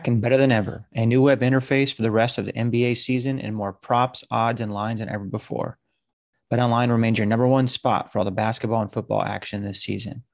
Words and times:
Back 0.00 0.08
and 0.08 0.22
better 0.22 0.38
than 0.38 0.50
ever. 0.50 0.86
A 0.94 1.04
new 1.04 1.20
web 1.20 1.42
interface 1.42 1.92
for 1.92 2.00
the 2.00 2.10
rest 2.10 2.38
of 2.38 2.46
the 2.46 2.54
NBA 2.54 2.96
season 2.96 3.38
and 3.38 3.54
more 3.54 3.74
props, 3.74 4.24
odds, 4.30 4.62
and 4.62 4.72
lines 4.72 5.00
than 5.00 5.10
ever 5.10 5.24
before. 5.24 5.76
BetOnline 6.50 6.88
remains 6.88 7.18
your 7.18 7.26
number 7.26 7.46
one 7.46 7.66
spot 7.66 8.10
for 8.10 8.18
all 8.18 8.24
the 8.24 8.30
basketball 8.30 8.80
and 8.80 8.90
football 8.90 9.22
action 9.22 9.62
this 9.62 9.82
season. 9.82 10.24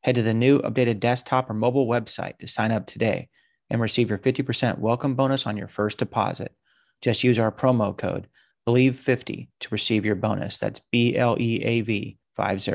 Head 0.00 0.14
to 0.14 0.22
the 0.22 0.32
new 0.32 0.60
updated 0.60 0.98
desktop 0.98 1.50
or 1.50 1.52
mobile 1.52 1.86
website 1.86 2.38
to 2.38 2.46
sign 2.46 2.72
up 2.72 2.86
today 2.86 3.28
and 3.68 3.82
receive 3.82 4.08
your 4.08 4.18
50% 4.18 4.78
welcome 4.78 5.14
bonus 5.14 5.46
on 5.46 5.58
your 5.58 5.68
first 5.68 5.98
deposit. 5.98 6.54
Just 7.02 7.22
use 7.22 7.38
our 7.38 7.52
promo 7.52 7.94
code 7.94 8.28
BLEAV50 8.66 9.48
to 9.60 9.68
receive 9.70 10.06
your 10.06 10.14
bonus. 10.14 10.56
That's 10.56 10.80
B 10.90 11.18
L 11.18 11.36
E 11.38 11.62
A 11.62 11.82
V 11.82 12.16
50. 12.34 12.72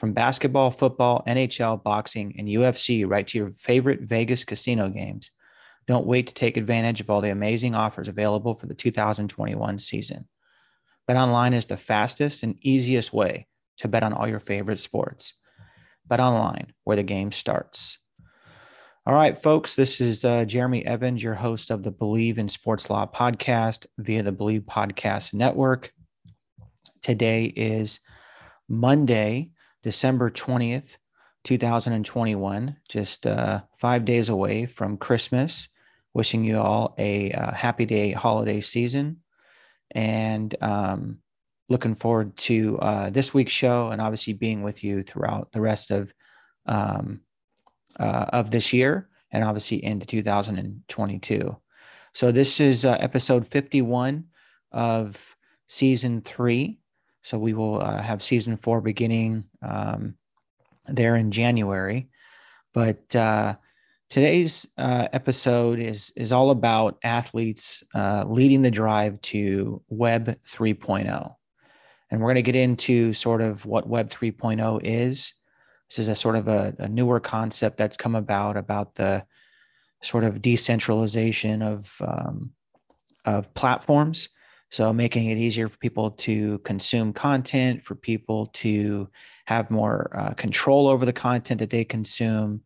From 0.00 0.12
basketball, 0.12 0.72
football, 0.72 1.22
NHL, 1.24 1.84
boxing, 1.84 2.34
and 2.36 2.48
UFC, 2.48 3.08
right 3.08 3.28
to 3.28 3.38
your 3.38 3.52
favorite 3.52 4.00
Vegas 4.00 4.44
casino 4.44 4.88
games. 4.88 5.30
Don't 5.86 6.06
wait 6.06 6.26
to 6.28 6.34
take 6.34 6.56
advantage 6.56 7.00
of 7.00 7.10
all 7.10 7.20
the 7.20 7.30
amazing 7.30 7.74
offers 7.74 8.08
available 8.08 8.54
for 8.54 8.66
the 8.66 8.74
2021 8.74 9.78
season. 9.78 10.26
BetOnline 11.08 11.54
is 11.54 11.66
the 11.66 11.76
fastest 11.76 12.42
and 12.42 12.58
easiest 12.60 13.12
way 13.12 13.46
to 13.78 13.88
bet 13.88 14.02
on 14.02 14.12
all 14.12 14.26
your 14.26 14.40
favorite 14.40 14.78
sports. 14.78 15.34
BetOnline, 16.10 16.70
where 16.84 16.96
the 16.96 17.02
game 17.02 17.30
starts. 17.30 17.98
All 19.06 19.14
right, 19.14 19.38
folks, 19.38 19.76
this 19.76 20.00
is 20.00 20.24
uh, 20.24 20.44
Jeremy 20.44 20.84
Evans, 20.84 21.22
your 21.22 21.34
host 21.34 21.70
of 21.70 21.84
the 21.84 21.92
Bleav 21.92 22.38
in 22.38 22.48
Sports 22.48 22.90
Law 22.90 23.06
podcast 23.06 23.86
via 23.98 24.24
the 24.24 24.32
Bleav 24.32 24.62
Podcast 24.62 25.32
Network. 25.32 25.92
Today 27.02 27.44
is 27.44 28.00
Monday, 28.68 29.50
December 29.84 30.28
20th, 30.28 30.96
2021, 31.44 32.76
just 32.88 33.28
uh, 33.28 33.60
five 33.78 34.04
days 34.04 34.28
away 34.28 34.66
from 34.66 34.96
Christmas. 34.96 35.68
Wishing 36.16 36.44
you 36.44 36.58
all 36.58 36.94
a 36.98 37.30
uh, 37.32 37.52
happy 37.52 37.84
day 37.84 38.12
holiday 38.12 38.60
season 38.60 39.18
and 39.90 40.54
um, 40.60 41.18
looking 41.68 41.94
forward 41.94 42.36
to 42.38 42.78
uh, 42.78 43.10
this 43.10 43.34
week's 43.34 43.52
show 43.52 43.88
and 43.88 44.00
obviously 44.00 44.32
being 44.32 44.62
with 44.62 44.82
you 44.82 45.02
throughout 45.02 45.52
the 45.52 45.60
rest 45.60 45.90
of 45.90 46.12
um, 46.66 47.20
uh, 48.00 48.26
of 48.32 48.50
this 48.50 48.72
year 48.72 49.08
and 49.30 49.44
obviously 49.44 49.84
into 49.84 50.06
2022. 50.06 51.56
So 52.14 52.32
this 52.32 52.60
is 52.60 52.84
uh, 52.84 52.96
episode 52.98 53.46
51 53.46 54.24
of 54.72 55.16
season 55.68 56.22
three 56.22 56.78
so 57.26 57.36
we 57.38 57.54
will 57.54 57.82
uh, 57.82 58.00
have 58.00 58.22
season 58.22 58.56
four 58.56 58.80
beginning 58.80 59.46
um, 59.60 60.14
there 60.86 61.16
in 61.16 61.32
January. 61.32 62.08
But 62.72 63.16
uh, 63.16 63.56
today's 64.08 64.66
uh, 64.78 65.08
episode 65.12 65.78
is 65.78 66.12
is 66.16 66.32
all 66.32 66.50
about 66.50 66.98
athletes 67.02 67.82
uh, 67.94 68.24
leading 68.26 68.62
the 68.62 68.70
drive 68.70 69.20
to 69.22 69.82
Web 69.88 70.38
3.0, 70.44 71.34
and 72.10 72.20
we're 72.20 72.26
going 72.26 72.36
to 72.36 72.42
get 72.42 72.56
into 72.56 73.12
sort 73.12 73.42
of 73.42 73.66
what 73.66 73.88
Web 73.88 74.08
3.0 74.08 74.80
is. 74.82 75.34
This 75.88 75.98
is 76.00 76.08
a 76.08 76.16
sort 76.16 76.36
of 76.36 76.48
a, 76.48 76.74
a 76.78 76.88
newer 76.88 77.20
concept 77.20 77.76
that's 77.76 77.96
come 77.96 78.14
about 78.14 78.56
about 78.56 78.94
the 78.94 79.24
sort 80.02 80.24
of 80.24 80.42
decentralization 80.42 81.62
of 81.62 81.96
um, 82.00 82.50
of 83.24 83.52
platforms 83.54 84.28
so 84.70 84.92
making 84.92 85.30
it 85.30 85.38
easier 85.38 85.68
for 85.68 85.78
people 85.78 86.10
to 86.10 86.58
consume 86.58 87.12
content, 87.12 87.84
for 87.84 87.94
people 87.94 88.46
to 88.54 89.08
have 89.46 89.70
more 89.70 90.10
uh, 90.14 90.34
control 90.34 90.88
over 90.88 91.06
the 91.06 91.12
content 91.12 91.60
that 91.60 91.70
they 91.70 91.84
consume, 91.84 92.62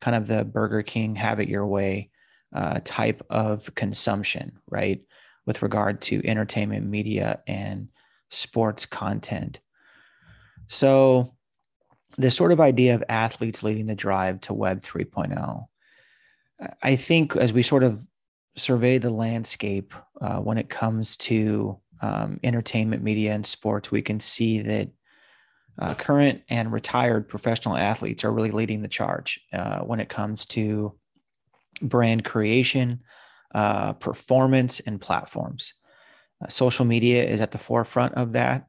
kind 0.00 0.16
of 0.16 0.26
the 0.26 0.44
Burger 0.44 0.82
King 0.82 1.14
have 1.16 1.40
it 1.40 1.48
your 1.48 1.66
way 1.66 2.10
uh, 2.54 2.80
type 2.84 3.24
of 3.30 3.74
consumption, 3.74 4.58
right? 4.68 5.00
With 5.46 5.62
regard 5.62 6.00
to 6.02 6.26
entertainment 6.26 6.86
media 6.86 7.40
and 7.46 7.88
sports 8.30 8.86
content. 8.86 9.60
So, 10.68 11.34
this 12.16 12.36
sort 12.36 12.50
of 12.50 12.60
idea 12.60 12.94
of 12.96 13.04
athletes 13.08 13.62
leading 13.62 13.86
the 13.86 13.94
drive 13.94 14.40
to 14.42 14.54
Web 14.54 14.82
3.0, 14.82 15.66
I 16.82 16.96
think 16.96 17.36
as 17.36 17.52
we 17.52 17.62
sort 17.62 17.84
of 17.84 18.04
survey 18.56 18.98
the 18.98 19.10
landscape 19.10 19.94
uh, 20.20 20.38
when 20.38 20.58
it 20.58 20.68
comes 20.68 21.16
to 21.18 21.78
um, 22.02 22.40
entertainment 22.42 23.02
media 23.02 23.32
and 23.32 23.46
sports, 23.46 23.90
we 23.90 24.02
can 24.02 24.18
see 24.20 24.60
that 24.60 24.88
uh, 25.80 25.94
current 25.94 26.42
and 26.48 26.72
retired 26.72 27.28
professional 27.28 27.76
athletes 27.76 28.24
are 28.24 28.32
really 28.32 28.50
leading 28.50 28.82
the 28.82 28.88
charge 28.88 29.40
uh, 29.52 29.80
when 29.80 30.00
it 30.00 30.08
comes 30.08 30.46
to 30.46 30.94
brand 31.82 32.24
creation, 32.24 33.00
uh, 33.54 33.94
performance, 33.94 34.80
and 34.80 35.00
platforms. 35.00 35.74
Uh, 36.42 36.48
social 36.48 36.84
media 36.84 37.24
is 37.24 37.40
at 37.40 37.50
the 37.50 37.58
forefront 37.58 38.14
of 38.14 38.32
that. 38.32 38.66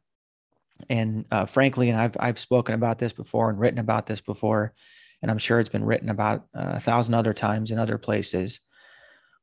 And 0.89 1.25
uh, 1.31 1.45
frankly, 1.45 1.89
and 1.89 1.99
I've, 1.99 2.15
I've 2.19 2.39
spoken 2.39 2.73
about 2.73 2.97
this 2.97 3.13
before 3.13 3.49
and 3.49 3.59
written 3.59 3.79
about 3.79 4.07
this 4.07 4.21
before, 4.21 4.73
and 5.21 5.29
I'm 5.29 5.37
sure 5.37 5.59
it's 5.59 5.69
been 5.69 5.85
written 5.85 6.09
about 6.09 6.45
a 6.53 6.79
thousand 6.79 7.13
other 7.13 7.33
times 7.33 7.69
in 7.69 7.77
other 7.77 7.97
places 7.97 8.59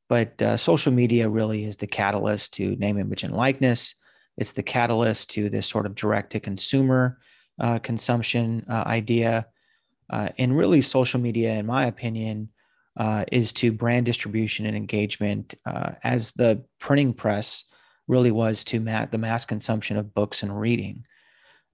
but 0.09 0.41
uh, 0.41 0.57
social 0.57 0.91
media 0.91 1.29
really 1.29 1.63
is 1.63 1.77
the 1.77 1.87
catalyst 1.87 2.53
to 2.55 2.75
name, 2.77 2.97
image, 2.97 3.23
and 3.23 3.35
likeness. 3.35 3.93
It's 4.37 4.51
the 4.51 4.63
catalyst 4.63 5.29
to 5.31 5.49
this 5.49 5.67
sort 5.67 5.85
of 5.85 5.95
direct 5.95 6.31
to 6.31 6.39
consumer 6.39 7.19
uh, 7.59 7.79
consumption 7.79 8.65
uh, 8.69 8.83
idea. 8.85 9.47
Uh, 10.09 10.29
and 10.37 10.57
really, 10.57 10.81
social 10.81 11.19
media, 11.19 11.53
in 11.53 11.65
my 11.65 11.85
opinion, 11.85 12.49
uh, 12.97 13.25
is 13.31 13.53
to 13.53 13.71
brand 13.71 14.05
distribution 14.05 14.65
and 14.65 14.75
engagement 14.75 15.53
uh, 15.65 15.91
as 16.03 16.31
the 16.31 16.63
printing 16.79 17.13
press 17.13 17.65
really 18.07 18.31
was 18.31 18.63
to 18.63 18.79
ma- 18.79 19.05
the 19.05 19.17
mass 19.17 19.45
consumption 19.45 19.97
of 19.97 20.13
books 20.13 20.41
and 20.41 20.59
reading. 20.59 21.05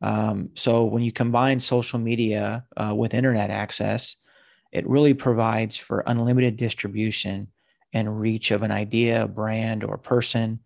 Um, 0.01 0.50
so, 0.56 0.84
when 0.84 1.03
you 1.03 1.12
combine 1.12 1.59
social 1.59 2.00
media 2.00 2.66
with 2.94 3.13
internet 3.13 3.50
access, 3.50 4.18
it 4.74 4.88
really 4.88 5.13
provides 5.13 5.78
for 5.78 6.03
unlimited 6.06 6.57
distribution 6.57 7.47
and 7.94 8.19
reach 8.19 8.51
of 8.51 8.62
an 8.62 8.72
idea, 8.72 9.25
brand, 9.25 9.85
or 9.85 9.97
person, 9.97 10.59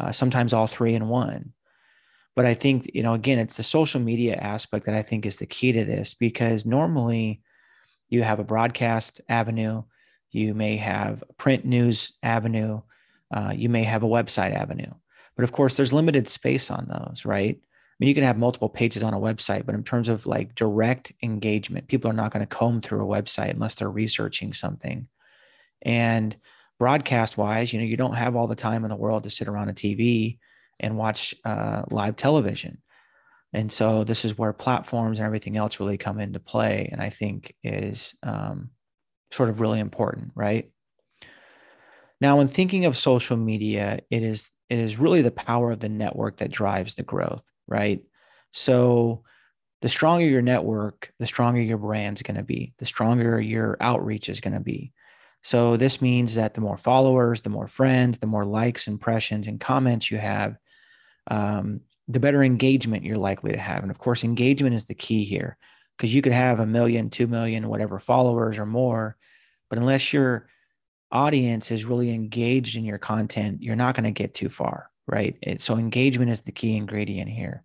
uh, 0.00 0.10
sometimes 0.12 0.54
all 0.54 0.66
three 0.66 0.94
in 0.94 1.08
one. 1.08 1.52
But 2.36 2.46
I 2.46 2.54
think, 2.54 2.90
you 2.94 3.02
know, 3.02 3.14
again, 3.14 3.38
it's 3.38 3.56
the 3.56 3.62
social 3.62 4.00
media 4.00 4.36
aspect 4.36 4.86
that 4.86 4.94
I 4.94 5.02
think 5.02 5.26
is 5.26 5.36
the 5.36 5.46
key 5.46 5.72
to 5.72 5.84
this 5.84 6.14
because 6.14 6.64
normally 6.64 7.42
you 8.08 8.22
have 8.22 8.40
a 8.40 8.44
broadcast 8.44 9.20
avenue, 9.28 9.82
you 10.30 10.54
may 10.54 10.76
have 10.76 11.24
a 11.28 11.32
print 11.34 11.64
news 11.64 12.12
avenue, 12.22 12.80
uh, 13.32 13.52
you 13.54 13.68
may 13.68 13.82
have 13.84 14.02
a 14.02 14.08
website 14.08 14.54
avenue. 14.54 14.92
But 15.36 15.44
of 15.44 15.52
course, 15.52 15.76
there's 15.76 15.92
limited 15.92 16.28
space 16.28 16.70
on 16.70 16.86
those, 16.88 17.24
right? 17.24 17.56
I 17.56 17.94
mean, 17.98 18.08
you 18.08 18.14
can 18.14 18.24
have 18.24 18.38
multiple 18.38 18.68
pages 18.68 19.02
on 19.02 19.14
a 19.14 19.20
website, 19.20 19.66
but 19.66 19.74
in 19.74 19.84
terms 19.84 20.08
of 20.08 20.26
like 20.26 20.54
direct 20.54 21.12
engagement, 21.22 21.88
people 21.88 22.10
are 22.10 22.14
not 22.14 22.32
going 22.32 22.46
to 22.46 22.56
comb 22.56 22.80
through 22.80 23.04
a 23.04 23.22
website 23.22 23.50
unless 23.50 23.74
they're 23.74 23.90
researching 23.90 24.52
something. 24.52 25.06
And 25.82 26.36
broadcast 26.78 27.36
wise, 27.36 27.72
you 27.72 27.78
know, 27.78 27.84
you 27.84 27.96
don't 27.96 28.14
have 28.14 28.36
all 28.36 28.46
the 28.46 28.54
time 28.54 28.84
in 28.84 28.90
the 28.90 28.96
world 28.96 29.24
to 29.24 29.30
sit 29.30 29.48
around 29.48 29.68
a 29.68 29.74
TV 29.74 30.38
and 30.80 30.96
watch 30.96 31.34
uh, 31.44 31.82
live 31.90 32.16
television. 32.16 32.82
And 33.52 33.70
so 33.70 34.04
this 34.04 34.24
is 34.24 34.38
where 34.38 34.52
platforms 34.52 35.18
and 35.18 35.26
everything 35.26 35.56
else 35.56 35.80
really 35.80 35.98
come 35.98 36.20
into 36.20 36.40
play. 36.40 36.88
And 36.90 37.00
I 37.00 37.10
think 37.10 37.54
is 37.62 38.14
um, 38.22 38.70
sort 39.30 39.48
of 39.48 39.60
really 39.60 39.80
important, 39.80 40.32
right? 40.34 40.70
Now, 42.20 42.38
when 42.38 42.48
thinking 42.48 42.84
of 42.84 42.96
social 42.96 43.36
media, 43.36 44.00
it 44.10 44.22
is 44.22 44.50
it 44.68 44.78
is 44.78 44.98
really 44.98 45.22
the 45.22 45.30
power 45.30 45.72
of 45.72 45.80
the 45.80 45.88
network 45.88 46.36
that 46.36 46.52
drives 46.52 46.94
the 46.94 47.02
growth, 47.02 47.42
right? 47.66 48.02
So 48.52 49.24
the 49.82 49.88
stronger 49.88 50.26
your 50.26 50.42
network, 50.42 51.12
the 51.18 51.26
stronger 51.26 51.60
your 51.60 51.78
brand's 51.78 52.22
going 52.22 52.36
to 52.36 52.42
be, 52.42 52.74
the 52.78 52.84
stronger 52.84 53.40
your 53.40 53.76
outreach 53.80 54.28
is 54.28 54.40
going 54.40 54.54
to 54.54 54.60
be. 54.60 54.92
So 55.42 55.76
this 55.76 56.02
means 56.02 56.34
that 56.34 56.54
the 56.54 56.60
more 56.60 56.76
followers, 56.76 57.40
the 57.40 57.50
more 57.50 57.66
friends, 57.66 58.18
the 58.18 58.26
more 58.26 58.44
likes, 58.44 58.86
impressions, 58.86 59.48
and 59.48 59.58
comments 59.58 60.10
you 60.10 60.18
have, 60.18 60.56
um, 61.26 61.80
the 62.08 62.20
better 62.20 62.42
engagement 62.42 63.04
you're 63.04 63.16
likely 63.16 63.52
to 63.52 63.58
have. 63.58 63.82
And 63.82 63.90
of 63.90 63.98
course, 63.98 64.24
engagement 64.24 64.74
is 64.74 64.86
the 64.86 64.94
key 64.94 65.24
here. 65.24 65.56
because 66.00 66.14
you 66.14 66.22
could 66.22 66.32
have 66.32 66.60
a 66.60 66.66
million, 66.66 67.10
two 67.10 67.26
million, 67.26 67.68
whatever 67.68 67.98
followers 67.98 68.58
or 68.58 68.64
more, 68.64 69.18
but 69.68 69.78
unless 69.78 70.14
your 70.14 70.48
audience 71.12 71.70
is 71.70 71.84
really 71.84 72.08
engaged 72.08 72.74
in 72.78 72.86
your 72.86 72.96
content, 72.96 73.62
you're 73.62 73.76
not 73.76 73.94
going 73.94 74.04
to 74.04 74.10
get 74.10 74.32
too 74.32 74.48
far, 74.48 74.90
right? 75.06 75.36
It, 75.42 75.60
so 75.60 75.76
engagement 75.76 76.30
is 76.30 76.40
the 76.40 76.52
key 76.52 76.74
ingredient 76.74 77.28
here. 77.28 77.64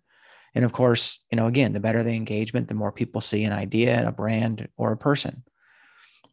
And 0.54 0.66
of 0.66 0.72
course, 0.72 1.18
you 1.32 1.36
know, 1.36 1.46
again, 1.46 1.72
the 1.72 1.80
better 1.80 2.02
the 2.02 2.10
engagement, 2.10 2.68
the 2.68 2.74
more 2.74 2.92
people 2.92 3.22
see 3.22 3.44
an 3.44 3.54
idea, 3.54 4.06
a 4.06 4.12
brand, 4.12 4.68
or 4.76 4.92
a 4.92 4.98
person, 4.98 5.42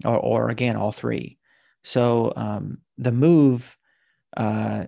or, 0.04 0.18
or 0.18 0.50
again, 0.50 0.75
all 0.75 0.92
three. 0.92 1.38
So 1.84 2.34
um, 2.36 2.80
the 2.98 3.14
move, 3.14 3.78
uh, 4.36 4.88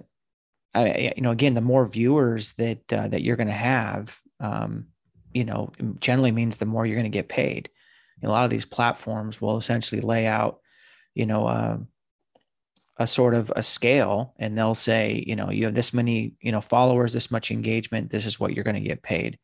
You 0.76 1.22
know, 1.22 1.32
again, 1.32 1.54
the 1.54 1.62
more 1.62 1.86
viewers 1.86 2.54
that 2.54 2.92
uh, 2.92 3.08
that 3.08 3.22
you're 3.22 3.38
going 3.38 3.48
to 3.48 3.54
have, 3.54 4.20
um, 4.40 4.88
you 5.34 5.46
know, 5.46 5.72
generally 6.00 6.32
means 6.32 6.58
the 6.58 6.66
more 6.66 6.86
you're 6.86 6.96
going 6.96 7.12
to 7.12 7.18
get 7.18 7.30
paid. 7.30 7.70
a 8.24 8.28
lot 8.28 8.44
of 8.44 8.50
these 8.50 8.66
platforms 8.66 9.42
will 9.42 9.58
essentially 9.58 10.02
lay 10.02 10.26
out, 10.26 10.60
you 11.14 11.26
know, 11.26 11.48
uh, 11.48 11.78
a 12.98 13.08
sort 13.08 13.34
of 13.34 13.52
a 13.56 13.64
scale 13.64 14.34
and 14.38 14.58
they'll 14.58 14.76
say 14.76 15.24
you 15.28 15.36
know 15.36 15.50
you 15.50 15.66
have 15.66 15.76
this 15.76 15.94
many 15.94 16.34
you 16.40 16.52
know 16.52 16.62
followers 16.62 17.12
this 17.12 17.30
much 17.30 17.52
engagement 17.52 18.10
this 18.10 18.26
is 18.26 18.40
what 18.40 18.54
you're 18.54 18.64
going 18.64 18.82
to 18.82 18.90
get 18.90 19.04
paid. 19.04 19.38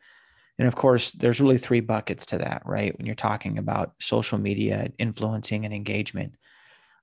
And 0.57 0.67
of 0.67 0.75
course 0.75 1.11
there's 1.11 1.41
really 1.41 1.57
three 1.57 1.79
buckets 1.81 2.25
to 2.27 2.37
that 2.37 2.63
right? 2.65 2.97
When 2.97 3.05
you're 3.05 3.15
talking 3.15 3.57
about 3.57 3.93
social 3.99 4.37
media 4.37 4.89
influencing 4.97 5.65
and 5.65 5.73
engagement. 5.73 6.35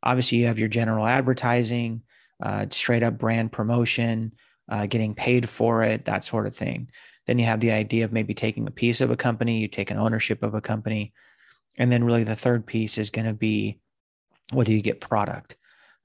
Obviously 0.02 0.38
you 0.38 0.46
have 0.46 0.58
your 0.58 0.68
general 0.68 1.06
advertising 1.06 2.02
uh, 2.42 2.66
straight 2.70 3.02
up 3.02 3.18
brand 3.18 3.52
promotion 3.52 4.32
uh, 4.68 4.86
getting 4.86 5.14
paid 5.14 5.48
for 5.48 5.82
it 5.82 6.04
that 6.04 6.24
sort 6.24 6.46
of 6.46 6.54
thing. 6.54 6.90
Then 7.26 7.38
you 7.38 7.44
have 7.46 7.60
the 7.60 7.72
idea 7.72 8.04
of 8.04 8.12
maybe 8.12 8.34
taking 8.34 8.66
a 8.66 8.72
piece 8.72 9.00
of 9.00 9.10
a 9.10 9.16
company 9.16 9.58
you 9.58 9.68
take 9.68 9.90
an 9.90 9.98
ownership 9.98 10.42
of 10.42 10.54
a 10.54 10.60
company. 10.60 11.12
And 11.76 11.92
then 11.92 12.04
really 12.04 12.24
the 12.24 12.36
third 12.36 12.66
piece 12.66 12.98
is 12.98 13.10
going 13.10 13.26
to 13.26 13.34
be 13.34 13.80
whether 14.52 14.72
you 14.72 14.80
get 14.80 15.00
product. 15.00 15.56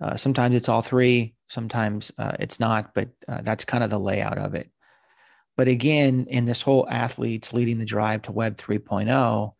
Uh, 0.02 0.18
sometimes 0.18 0.56
it's 0.56 0.70
all 0.70 0.82
three, 0.82 1.34
sometimes 1.48 2.12
uh, 2.18 2.34
it's 2.40 2.60
not, 2.60 2.94
but 2.94 3.10
uh, 3.28 3.42
that's 3.42 3.66
kind 3.66 3.84
of 3.84 3.90
the 3.90 4.00
layout 4.00 4.38
of 4.38 4.54
it. 4.54 4.70
But 5.56 5.68
again, 5.68 6.26
in 6.30 6.46
this 6.46 6.62
whole 6.62 6.88
athletes 6.90 7.54
leading 7.54 7.78
the 7.78 7.86
drive 7.86 8.24
to 8.24 8.32
Web 8.32 8.58
3.0, 8.58 9.54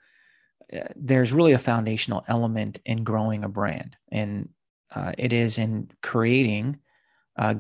uh, 0.74 0.88
there's 0.96 1.34
really 1.34 1.54
a 1.54 1.60
foundational 1.60 2.25
element 2.28 2.80
in 2.86 3.04
growing 3.04 3.44
a 3.44 3.50
brand, 3.50 3.96
and 4.12 4.50
uh, 4.95 5.13
it 5.18 5.34
is 5.34 5.57
in 5.57 5.90
creating 6.01 6.78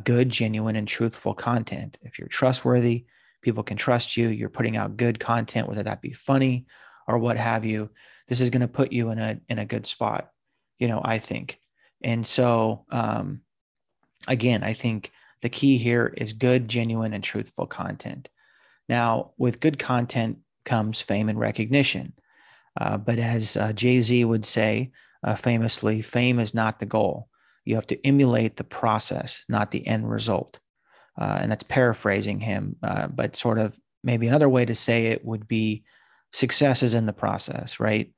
good, 0.03 0.29
genuine, 0.29 0.75
and 0.75 0.87
truthful 0.87 1.33
content. 1.33 1.97
If 2.01 2.19
you're 2.19 2.27
trustworthy, 2.27 3.05
people 3.41 3.63
can 3.63 3.77
trust 3.77 4.17
you. 4.17 4.29
You're 4.29 4.49
putting 4.49 4.77
out 4.77 4.97
good 4.97 5.19
content, 5.19 5.67
whether 5.67 5.83
that 5.83 6.01
be 6.01 6.11
funny 6.11 6.65
or 7.07 7.17
what 7.17 7.37
have 7.37 7.65
you. 7.65 7.89
This 8.27 8.41
is 8.41 8.49
going 8.49 8.61
to 8.61 8.67
put 8.67 8.91
you 8.91 9.09
in 9.09 9.19
a 9.19 9.39
in 9.49 9.59
a 9.59 9.65
good 9.65 9.85
spot. 9.85 10.29
You 10.79 10.87
know, 10.87 11.01
I 11.03 11.19
think. 11.19 11.59
And 12.01 12.25
so, 12.25 12.85
um, 12.89 13.41
again, 14.27 14.63
I 14.63 14.73
think 14.73 15.11
the 15.41 15.49
key 15.49 15.77
here 15.77 16.13
is 16.17 16.33
good, 16.33 16.67
genuine, 16.67 17.13
and 17.13 17.23
truthful 17.23 17.67
content. 17.67 18.29
Now, 18.89 19.31
with 19.37 19.59
good 19.59 19.79
content 19.79 20.39
comes 20.65 21.01
fame 21.01 21.29
and 21.29 21.39
recognition. 21.39 22.13
Uh, 22.79 22.97
but 22.97 23.19
as 23.19 23.55
uh, 23.55 23.71
Jay 23.73 24.01
Z 24.01 24.25
would 24.25 24.45
say 24.45 24.91
uh, 25.23 25.35
famously, 25.35 26.01
fame 26.01 26.39
is 26.39 26.53
not 26.53 26.79
the 26.79 26.85
goal. 26.85 27.29
You 27.65 27.75
have 27.75 27.87
to 27.87 28.05
emulate 28.07 28.57
the 28.57 28.63
process, 28.63 29.43
not 29.47 29.71
the 29.71 29.85
end 29.87 30.09
result. 30.09 30.59
Uh, 31.19 31.39
and 31.41 31.51
that's 31.51 31.63
paraphrasing 31.63 32.39
him, 32.39 32.75
uh, 32.83 33.07
but 33.07 33.35
sort 33.35 33.59
of 33.59 33.77
maybe 34.03 34.27
another 34.27 34.49
way 34.49 34.65
to 34.65 34.75
say 34.75 35.07
it 35.07 35.23
would 35.23 35.47
be 35.47 35.83
success 36.33 36.83
is 36.83 36.93
in 36.93 37.05
the 37.05 37.13
process, 37.13 37.79
right? 37.79 38.11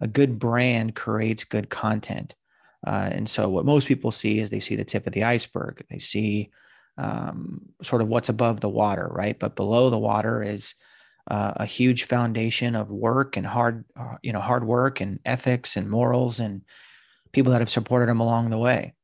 A 0.00 0.06
good 0.06 0.38
brand 0.38 0.94
creates 0.94 1.44
good 1.44 1.68
content. 1.68 2.34
Uh, 2.86 3.08
and 3.12 3.28
so, 3.28 3.48
what 3.48 3.66
most 3.66 3.88
people 3.88 4.10
see 4.10 4.38
is 4.38 4.50
they 4.50 4.60
see 4.60 4.76
the 4.76 4.84
tip 4.84 5.06
of 5.06 5.12
the 5.12 5.24
iceberg. 5.24 5.84
They 5.90 5.98
see 5.98 6.50
um, 6.96 7.60
sort 7.82 8.02
of 8.02 8.08
what's 8.08 8.28
above 8.28 8.60
the 8.60 8.68
water, 8.68 9.08
right? 9.10 9.38
But 9.38 9.56
below 9.56 9.90
the 9.90 9.98
water 9.98 10.42
is 10.42 10.74
uh, 11.28 11.52
a 11.56 11.66
huge 11.66 12.04
foundation 12.04 12.74
of 12.74 12.90
work 12.90 13.36
and 13.36 13.46
hard, 13.46 13.84
uh, 13.96 14.16
you 14.22 14.32
know, 14.32 14.40
hard 14.40 14.64
work 14.64 15.00
and 15.00 15.20
ethics 15.24 15.76
and 15.76 15.90
morals 15.90 16.40
and 16.40 16.62
people 17.32 17.52
that 17.52 17.60
have 17.60 17.70
supported 17.70 18.08
them 18.08 18.20
along 18.20 18.50
the 18.50 18.58
way. 18.58 18.94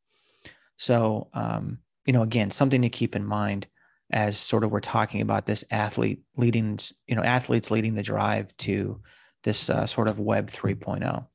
So, 0.78 1.28
um, 1.34 1.78
you 2.06 2.12
know, 2.12 2.22
again, 2.22 2.50
something 2.50 2.82
to 2.82 2.88
keep 2.88 3.14
in 3.14 3.24
mind 3.24 3.66
as 4.10 4.38
sort 4.38 4.64
of 4.64 4.70
we're 4.70 4.80
talking 4.80 5.20
about 5.20 5.46
this 5.46 5.64
athlete 5.70 6.22
leading, 6.36 6.78
you 7.06 7.16
know, 7.16 7.22
athletes 7.22 7.70
leading 7.70 7.94
the 7.94 8.02
drive 8.02 8.54
to 8.58 9.00
this 9.42 9.68
uh, 9.68 9.86
sort 9.86 10.08
of 10.08 10.18
Web 10.18 10.50
3.0. 10.50 11.26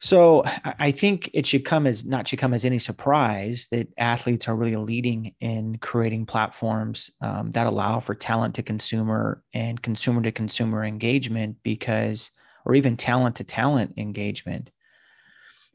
So 0.00 0.44
I 0.64 0.92
think 0.92 1.28
it 1.34 1.44
should 1.44 1.64
come 1.64 1.84
as 1.84 2.04
not 2.04 2.28
should 2.28 2.38
come 2.38 2.54
as 2.54 2.64
any 2.64 2.78
surprise 2.78 3.66
that 3.72 3.88
athletes 3.98 4.46
are 4.46 4.54
really 4.54 4.76
leading 4.76 5.34
in 5.40 5.78
creating 5.78 6.26
platforms 6.26 7.10
um, 7.20 7.50
that 7.50 7.66
allow 7.66 7.98
for 7.98 8.14
talent 8.14 8.54
to 8.56 8.62
consumer 8.62 9.42
and 9.54 9.82
consumer 9.82 10.22
to 10.22 10.30
consumer 10.30 10.84
engagement 10.84 11.56
because, 11.64 12.30
or 12.64 12.76
even 12.76 12.96
talent 12.96 13.36
to 13.36 13.44
talent 13.44 13.94
engagement, 13.96 14.70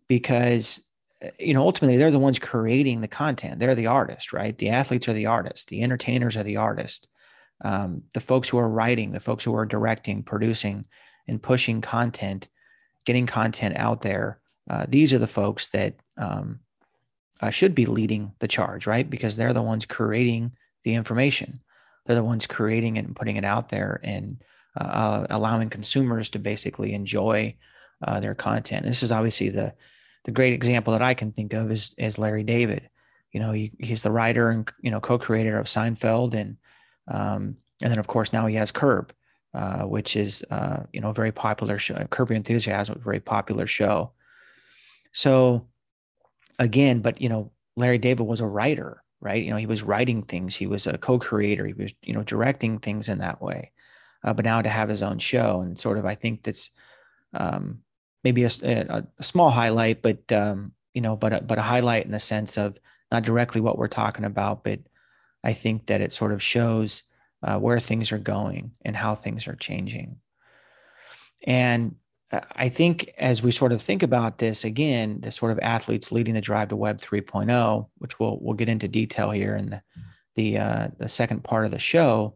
because 0.08 0.82
uh, 1.22 1.28
you 1.38 1.54
know 1.54 1.64
ultimately 1.64 1.98
they're 1.98 2.10
the 2.10 2.18
ones 2.18 2.40
creating 2.40 3.02
the 3.02 3.10
content. 3.10 3.60
They're 3.60 3.76
the 3.76 3.88
artist, 3.88 4.32
right? 4.32 4.58
The 4.58 4.70
athletes 4.70 5.10
are 5.10 5.14
the 5.14 5.26
artists. 5.26 5.66
The 5.66 5.84
entertainers 5.84 6.38
are 6.38 6.44
the 6.44 6.58
artists. 6.58 7.08
Um, 7.60 8.04
the 8.14 8.22
folks 8.22 8.48
who 8.48 8.58
are 8.58 8.70
writing, 8.70 9.12
the 9.12 9.20
folks 9.20 9.44
who 9.44 9.54
are 9.56 9.66
directing, 9.66 10.24
producing, 10.24 10.86
and 11.28 11.44
pushing 11.44 11.82
content 11.82 12.48
getting 13.06 13.26
content 13.26 13.76
out 13.78 14.02
there. 14.02 14.40
Uh, 14.70 14.86
these 14.88 15.14
are 15.14 15.20
the 15.20 15.28
folks 15.28 15.70
that 15.70 15.96
um, 16.18 16.60
uh, 17.42 17.50
should 17.50 17.76
be 17.76 17.86
leading 17.86 18.32
the 18.40 18.48
charge, 18.48 18.88
right? 18.88 19.10
Because 19.10 19.36
they're 19.36 19.54
the 19.54 19.62
ones 19.62 19.86
creating 19.86 20.52
the 20.84 20.94
information. 20.94 21.62
They're 22.06 22.16
the 22.16 22.24
ones 22.24 22.48
creating 22.48 22.98
it 22.98 23.06
and 23.06 23.16
putting 23.16 23.38
it 23.38 23.46
out 23.46 23.70
there 23.70 24.00
and 24.04 24.42
uh, 24.80 24.84
uh 24.84 25.28
allowing 25.30 25.70
consumers 25.70 26.32
to 26.32 26.40
basically 26.40 26.94
enjoy 26.94 27.56
uh, 28.06 28.20
their 28.20 28.36
content. 28.36 28.86
This 28.86 29.04
is 29.04 29.12
obviously 29.12 29.50
the 29.50 29.74
the 30.26 30.32
great 30.32 30.54
example 30.54 30.94
that 30.94 31.02
I 31.02 31.14
can 31.14 31.32
think 31.32 31.54
of 31.54 31.72
is 31.72 31.94
is 31.98 32.18
Larry 32.18 32.44
David. 32.44 32.90
You 33.32 33.40
know, 33.40 33.52
he, 33.52 33.72
he's 33.80 34.02
the 34.02 34.12
writer 34.12 34.50
and 34.50 34.70
you 34.82 34.92
know 34.92 35.00
co-creator 35.00 35.58
of 35.58 35.68
Seinfeld, 35.68 36.34
and 36.34 36.58
um, 37.08 37.58
and 37.82 37.92
then 37.92 38.00
of 38.00 38.08
course 38.08 38.34
now 38.34 38.48
he 38.48 38.56
has 38.56 38.72
Curb. 38.72 39.14
Uh, 39.54 39.84
which 39.84 40.16
is 40.16 40.44
uh, 40.50 40.82
you 40.94 41.00
know 41.00 41.10
a 41.10 41.14
very 41.14 41.32
popular 41.32 41.78
show. 41.78 41.94
Curb 42.10 42.32
Your 42.32 42.38
Enthusiasm, 42.38 42.96
a 42.98 43.04
very 43.04 43.20
popular 43.20 43.68
show. 43.68 44.12
So 45.12 45.68
again, 46.58 47.02
but 47.02 47.22
you 47.22 47.30
know, 47.30 47.52
Larry 47.76 48.00
David 48.00 48.26
was 48.26 48.42
a 48.42 48.48
writer, 48.48 49.04
right? 49.22 49.44
You 49.44 49.52
know, 49.52 49.58
he 49.58 49.68
was 49.68 49.84
writing 49.84 50.24
things. 50.24 50.56
He 50.56 50.66
was 50.66 50.88
a 50.88 50.98
co-creator. 50.98 51.68
He 51.68 51.74
was 51.74 51.94
you 52.02 52.16
know 52.16 52.24
directing 52.24 52.80
things 52.80 53.10
in 53.10 53.20
that 53.20 53.44
way. 53.44 53.72
Uh, 54.24 54.34
but 54.34 54.44
now 54.44 54.60
to 54.60 54.70
have 54.70 54.90
his 54.90 55.04
own 55.04 55.20
show 55.20 55.62
and 55.62 55.78
sort 55.78 56.00
of, 56.00 56.06
I 56.08 56.16
think 56.16 56.42
that's 56.42 56.72
um, 57.36 57.80
maybe 58.24 58.46
a, 58.46 58.50
a, 58.64 59.04
a, 59.20 59.24
small 59.24 59.52
highlight, 59.52 60.02
but 60.02 60.32
um, 60.32 60.72
you 60.96 61.02
know, 61.02 61.16
but 61.16 61.34
a, 61.34 61.42
but 61.42 61.60
a 61.60 61.62
highlight 61.62 62.06
in 62.06 62.12
the 62.12 62.20
sense 62.20 62.58
of 62.58 62.80
not 63.12 63.24
directly 63.24 63.62
what 63.62 63.78
we're 63.78 63.88
talking 63.88 64.26
about, 64.26 64.64
but 64.64 64.80
I 65.44 65.54
think 65.54 65.88
that 65.88 66.02
it 66.02 66.12
sort 66.14 66.32
of 66.32 66.42
shows 66.42 67.04
uh, 67.44 67.60
where 67.60 67.80
things 67.80 68.12
are 68.12 68.18
going 68.18 68.72
and 68.84 68.96
how 68.96 69.16
things 69.16 69.48
are 69.48 69.56
changing. 69.56 70.18
And 71.46 71.96
I 72.56 72.70
think 72.70 73.14
as 73.18 73.44
we 73.44 73.52
sort 73.52 73.74
of 73.74 73.82
think 73.82 74.02
about 74.02 74.40
this 74.40 74.64
again, 74.64 75.20
the 75.22 75.32
sort 75.32 75.52
of 75.52 75.60
athletes 75.60 76.12
leading 76.12 76.34
the 76.34 76.42
drive 76.42 76.70
to 76.70 76.76
Web 76.76 77.00
3.0, 77.00 77.88
which 77.98 78.20
we'll 78.20 78.40
we'll 78.42 78.56
get 78.56 78.70
into 78.70 78.88
detail 78.88 79.32
here 79.32 79.56
in 79.56 79.70
the 79.70 79.82
the 80.36 80.58
uh, 80.58 80.88
the 80.98 81.10
second 81.10 81.44
part 81.44 81.66
of 81.66 81.72
the 81.72 81.80
show. 81.80 82.36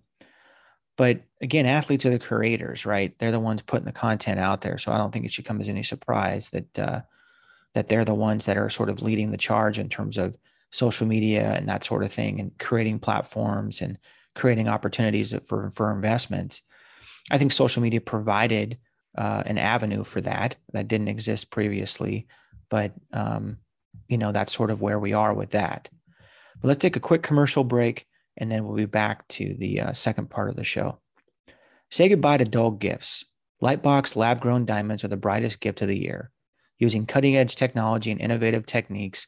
But 0.98 1.22
again, 1.42 1.66
athletes 1.66 2.06
are 2.06 2.12
the 2.12 2.20
creators, 2.20 2.86
right? 2.86 3.18
They're 3.18 3.32
the 3.32 3.40
ones 3.40 3.62
putting 3.62 3.86
the 3.86 3.92
content 3.92 4.40
out 4.40 4.62
there. 4.62 4.78
So 4.78 4.92
I 4.92 4.98
don't 4.98 5.12
think 5.12 5.26
it 5.26 5.32
should 5.32 5.46
come 5.46 5.62
as 5.62 5.70
any 5.70 5.84
surprise 5.84 6.50
that 6.52 6.80
uh, 6.80 7.02
that 7.74 7.88
they're 7.88 8.06
the 8.06 8.14
ones 8.14 8.46
that 8.46 8.58
are 8.58 8.70
sort 8.70 8.90
of 8.90 9.02
leading 9.02 9.32
the 9.32 9.38
charge 9.38 9.80
in 9.80 9.90
terms 9.90 10.18
of 10.18 10.38
social 10.72 11.08
media 11.08 11.54
and 11.54 11.68
that 11.70 11.86
sort 11.86 12.04
of 12.04 12.12
thing, 12.12 12.40
and 12.40 12.52
creating 12.60 13.00
platforms 13.00 13.82
and 13.82 13.98
creating 14.38 14.70
opportunities 14.70 15.34
for, 15.46 15.70
for 15.72 15.92
investments. 15.92 16.62
I 17.30 17.38
think 17.38 17.52
social 17.52 17.82
media 17.82 18.00
provided 18.00 18.78
uh, 19.18 19.44
an 19.46 19.58
avenue 19.58 20.04
for 20.04 20.22
that 20.22 20.56
that 20.72 20.88
didn't 20.88 21.10
exist 21.10 21.52
previously, 21.52 22.28
but 22.70 22.94
um, 23.12 23.58
you 24.08 24.18
know 24.18 24.32
that's 24.32 24.54
sort 24.54 24.72
of 24.72 24.82
where 24.82 25.00
we 25.00 25.14
are 25.14 25.34
with 25.34 25.52
that. 25.52 25.90
But 26.62 26.68
let's 26.68 26.80
take 26.80 26.96
a 26.96 27.02
quick 27.02 27.24
commercial 27.24 27.64
break, 27.64 28.06
and 28.38 28.50
then 28.50 28.64
we'll 28.64 28.76
be 28.76 28.86
back 28.86 29.28
to 29.30 29.56
the 29.58 29.82
uh, 29.82 29.94
second 29.94 30.30
part 30.30 30.50
of 30.50 30.56
the 30.56 30.64
show. 30.64 31.00
Say 31.90 32.08
goodbye 32.08 32.38
to 32.38 32.46
dull 32.46 32.72
gifts. 32.72 33.26
Lightbox 33.62 34.16
lab 34.16 34.40
grown 34.40 34.66
diamonds 34.66 35.04
are 35.04 35.10
the 35.10 35.18
brightest 35.18 35.60
gift 35.60 35.82
of 35.82 35.88
the 35.88 35.98
year. 35.98 36.32
Using 36.78 37.08
cutting 37.08 37.36
edge 37.36 37.56
technology 37.56 38.12
and 38.12 38.22
innovative 38.22 38.68
techniques, 38.68 39.26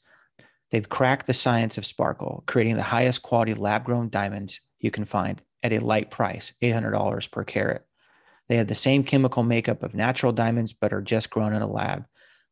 they've 0.69 0.87
cracked 0.87 1.25
the 1.25 1.33
science 1.33 1.79
of 1.79 1.85
sparkle, 1.85 2.43
creating 2.45 2.75
the 2.75 2.83
highest 2.83 3.23
quality 3.23 3.55
lab 3.55 3.85
grown 3.85 4.09
diamonds 4.09 4.61
you 4.79 4.91
can 4.91 5.05
find 5.05 5.41
at 5.63 5.74
a 5.74 5.79
light 5.79 6.12
price, 6.12 6.53
$800 6.62 7.31
per 7.31 7.43
carat. 7.43 7.86
They 8.48 8.57
have 8.57 8.67
the 8.67 8.75
same 8.75 9.03
chemical 9.03 9.43
makeup 9.43 9.83
of 9.83 9.93
natural 9.93 10.31
diamonds, 10.31 10.74
but 10.74 10.93
are 10.93 11.01
just 11.01 11.29
grown 11.29 11.53
in 11.53 11.62
a 11.62 11.67
lab. 11.67 12.05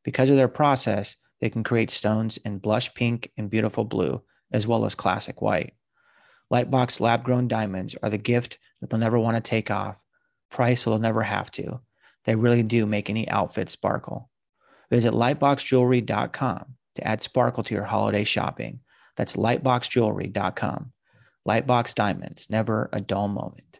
Because 0.03 0.29
of 0.29 0.36
their 0.36 0.48
process, 0.48 1.15
they 1.41 1.50
can 1.50 1.63
create 1.63 1.91
stones 1.91 2.38
in 2.38 2.60
blush 2.60 2.93
pink 2.93 3.31
and 3.38 3.50
beautiful 3.50 3.84
blue, 3.84 4.22
as 4.51 4.67
well 4.67 4.86
as 4.86 4.96
classic 4.96 5.41
white. 5.41 5.74
Lightbox 6.51 7.00
lab 7.00 7.24
grown 7.24 7.48
diamonds 7.48 7.96
are 8.01 8.10
the 8.10 8.17
gift 8.17 8.57
that 8.79 8.89
they'll 8.89 9.00
never 9.00 9.19
want 9.19 9.36
to 9.36 9.50
take 9.50 9.72
off, 9.72 10.01
price 10.50 10.86
they'll 10.86 11.00
never 11.00 11.24
have 11.24 11.51
to. 11.51 11.81
They 12.25 12.36
really 12.36 12.63
do 12.63 12.86
make 12.86 13.10
any 13.10 13.27
outfit 13.27 13.69
sparkle. 13.69 14.29
Visit 14.89 15.13
lightboxjewelry.com 15.13 16.65
to 16.96 17.07
add 17.07 17.22
sparkle 17.22 17.63
to 17.63 17.74
your 17.74 17.84
holiday 17.84 18.24
shopping. 18.24 18.79
That's 19.15 19.36
lightboxjewelry.com. 19.36 20.93
Lightbox 21.47 21.95
Diamonds, 21.95 22.49
never 22.49 22.89
a 22.91 23.01
dull 23.01 23.27
moment. 23.27 23.79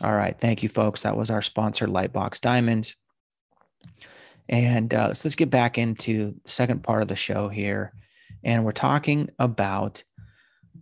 All 0.00 0.12
right. 0.12 0.36
Thank 0.38 0.62
you, 0.62 0.68
folks. 0.68 1.02
That 1.02 1.16
was 1.16 1.30
our 1.30 1.42
sponsor, 1.42 1.86
Lightbox 1.86 2.40
Diamonds. 2.40 2.94
And 4.48 4.94
uh, 4.94 5.12
so 5.12 5.26
let's 5.26 5.36
get 5.36 5.50
back 5.50 5.76
into 5.76 6.34
the 6.42 6.50
second 6.50 6.82
part 6.82 7.02
of 7.02 7.08
the 7.08 7.16
show 7.16 7.48
here. 7.48 7.92
And 8.44 8.64
we're 8.64 8.72
talking 8.72 9.28
about 9.38 10.02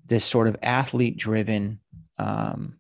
this 0.07 0.25
sort 0.25 0.49
of 0.49 0.57
athlete 0.63 1.17
driven, 1.17 1.81
um, 2.19 2.79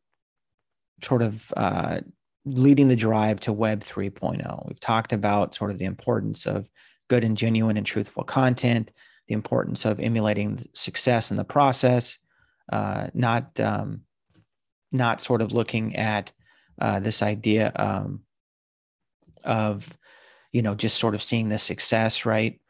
sort 1.02 1.22
of 1.22 1.52
uh, 1.56 2.00
leading 2.44 2.88
the 2.88 2.96
drive 2.96 3.40
to 3.40 3.52
Web 3.52 3.82
3.0. 3.82 4.68
We've 4.68 4.80
talked 4.80 5.12
about 5.12 5.54
sort 5.54 5.70
of 5.70 5.78
the 5.78 5.84
importance 5.86 6.46
of 6.46 6.68
good 7.08 7.25
and 7.25 7.36
genuine 7.36 7.76
and 7.76 7.86
truthful 7.86 8.25
content, 8.25 8.90
the 9.26 9.34
importance 9.34 9.84
of 9.84 9.98
emulating 9.98 10.64
success 10.72 11.30
in 11.30 11.36
the 11.36 11.44
process, 11.44 12.18
uh, 12.70 13.08
not 13.14 13.58
um, 13.61 14.02
not 14.92 15.20
sort 15.20 15.42
of 15.42 15.52
looking 15.52 15.96
at 15.96 16.32
uh, 16.80 17.00
this 17.00 17.23
idea 17.23 17.73
um, 17.76 18.20
of 19.44 19.96
you 20.52 20.62
know 20.62 20.75
just 20.75 20.99
sort 20.99 21.14
of 21.14 21.23
seeing 21.23 21.49
the 21.49 21.58
success, 21.58 22.25
right? 22.25 22.61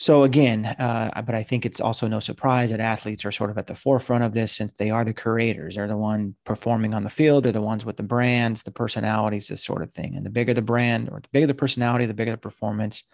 So 0.00 0.22
again, 0.22 0.64
uh, 0.64 1.20
but 1.26 1.34
I 1.34 1.42
think 1.42 1.66
it's 1.66 1.78
also 1.78 2.08
no 2.08 2.20
surprise 2.20 2.70
that 2.70 2.80
athletes 2.80 3.26
are 3.26 3.30
sort 3.30 3.50
of 3.50 3.58
at 3.58 3.66
the 3.66 3.74
forefront 3.74 4.24
of 4.24 4.32
this 4.32 4.50
since 4.50 4.72
they 4.78 4.88
are 4.88 5.04
the 5.04 5.12
creators. 5.12 5.74
They're 5.74 5.86
the 5.86 5.96
one 5.96 6.34
performing 6.46 6.94
on 6.94 7.04
the 7.04 7.10
field. 7.10 7.44
They're 7.44 7.52
the 7.52 7.60
ones 7.60 7.84
with 7.84 7.98
the 7.98 8.02
brands, 8.02 8.62
the 8.62 8.70
personalities, 8.70 9.48
this 9.48 9.62
sort 9.62 9.82
of 9.82 9.92
thing. 9.92 10.16
And 10.16 10.24
the 10.24 10.30
bigger 10.30 10.54
the 10.54 10.62
brand 10.62 11.10
or 11.10 11.20
the 11.20 11.28
bigger 11.30 11.46
the 11.46 11.52
personality, 11.52 12.06
the 12.06 12.14
bigger 12.14 12.30
the 12.30 12.38
performance, 12.38 13.04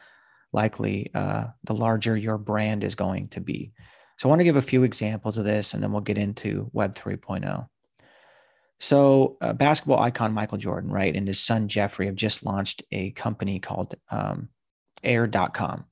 likely 0.52 1.10
uh, 1.12 1.46
the 1.64 1.74
larger 1.74 2.16
your 2.16 2.38
brand 2.38 2.84
is 2.84 2.94
going 2.94 3.28
to 3.30 3.40
be. 3.40 3.72
So 4.18 4.28
I 4.28 4.30
want 4.30 4.40
to 4.40 4.44
give 4.44 4.56
a 4.56 4.62
few 4.62 4.82
examples 4.82 5.38
of 5.38 5.44
this, 5.44 5.74
and 5.74 5.82
then 5.82 5.92
we'll 5.92 6.00
get 6.00 6.18
into 6.18 6.70
Web 6.72 6.94
3.0. 6.94 7.68
So 8.78 9.36
uh, 9.40 9.52
basketball 9.52 10.00
icon 10.00 10.32
Michael 10.32 10.58
Jordan, 10.58 10.90
right, 10.90 11.14
and 11.14 11.26
his 11.26 11.40
son 11.40 11.68
Jeffrey 11.68 12.06
have 12.06 12.14
just 12.14 12.44
launched 12.44 12.82
a 12.92 13.10
company 13.12 13.58
called 13.58 13.94
um, 14.10 14.48
Heir.com 15.02 15.84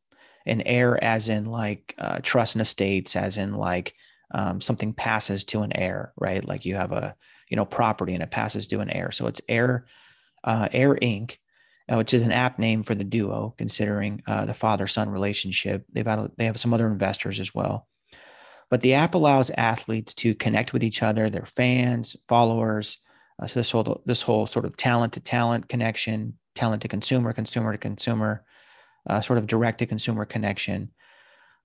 and 0.47 0.62
air, 0.66 1.02
as 1.02 1.28
in 1.28 1.47
like 1.47 1.95
uh, 1.99 2.19
trust 2.23 2.54
and 2.54 2.62
estates, 2.62 3.16
as 3.16 3.38
in 3.38 3.54
like 3.54 3.95
um, 4.33 4.61
something 4.61 4.93
passes 4.93 5.45
to 5.45 5.62
an 5.62 5.75
heir, 5.75 6.12
right? 6.19 6.47
Like 6.47 6.64
you 6.66 6.75
have 6.75 6.93
a 6.93 7.14
you 7.49 7.57
know 7.57 7.64
property 7.64 8.14
and 8.14 8.23
it 8.23 8.31
passes 8.31 8.69
to 8.69 8.81
an 8.81 8.90
heir. 8.90 9.12
So 9.12 9.26
it's 9.26 9.40
Air 9.49 9.87
uh, 10.43 10.69
Heir 10.73 10.97
Inc., 10.97 11.38
uh, 11.90 11.97
which 11.97 12.12
is 12.14 12.23
an 12.23 12.33
app 12.33 12.59
name 12.59 12.83
for 12.83 12.95
the 12.95 13.04
duo, 13.04 13.54
considering 13.57 14.23
uh, 14.26 14.45
the 14.45 14.54
father 14.54 14.87
son 14.87 15.09
relationship. 15.09 15.87
They've 15.93 16.07
had, 16.07 16.31
they 16.37 16.47
have 16.47 16.61
some 16.61 16.75
other 16.75 16.87
investors 16.87 17.40
as 17.40 17.54
well. 17.54 17.88
But 18.75 18.81
the 18.81 18.95
app 18.95 19.14
allows 19.14 19.52
athletes 19.57 20.14
to 20.14 20.35
connect 20.35 20.73
with 20.73 20.83
each 20.83 21.00
other, 21.00 21.31
their 21.31 21.45
fans, 21.45 22.16
followers. 22.26 22.99
Uh, 23.40 23.47
so 23.47 23.61
this 23.61 23.71
whole 23.71 24.02
this 24.04 24.21
whole 24.21 24.49
sort 24.49 24.64
of 24.64 24.76
talent 24.76 25.12
to 25.12 25.21
talent 25.21 25.69
connection, 25.69 26.37
talent 26.57 26.83
to 26.83 26.88
consumer, 26.88 27.33
consumer 27.33 27.71
to 27.71 27.78
consumer, 27.78 28.45
uh, 29.09 29.21
sort 29.21 29.38
of 29.38 29.47
direct 29.47 29.78
to 29.78 29.87
consumer 29.87 30.25
connection. 30.25 30.90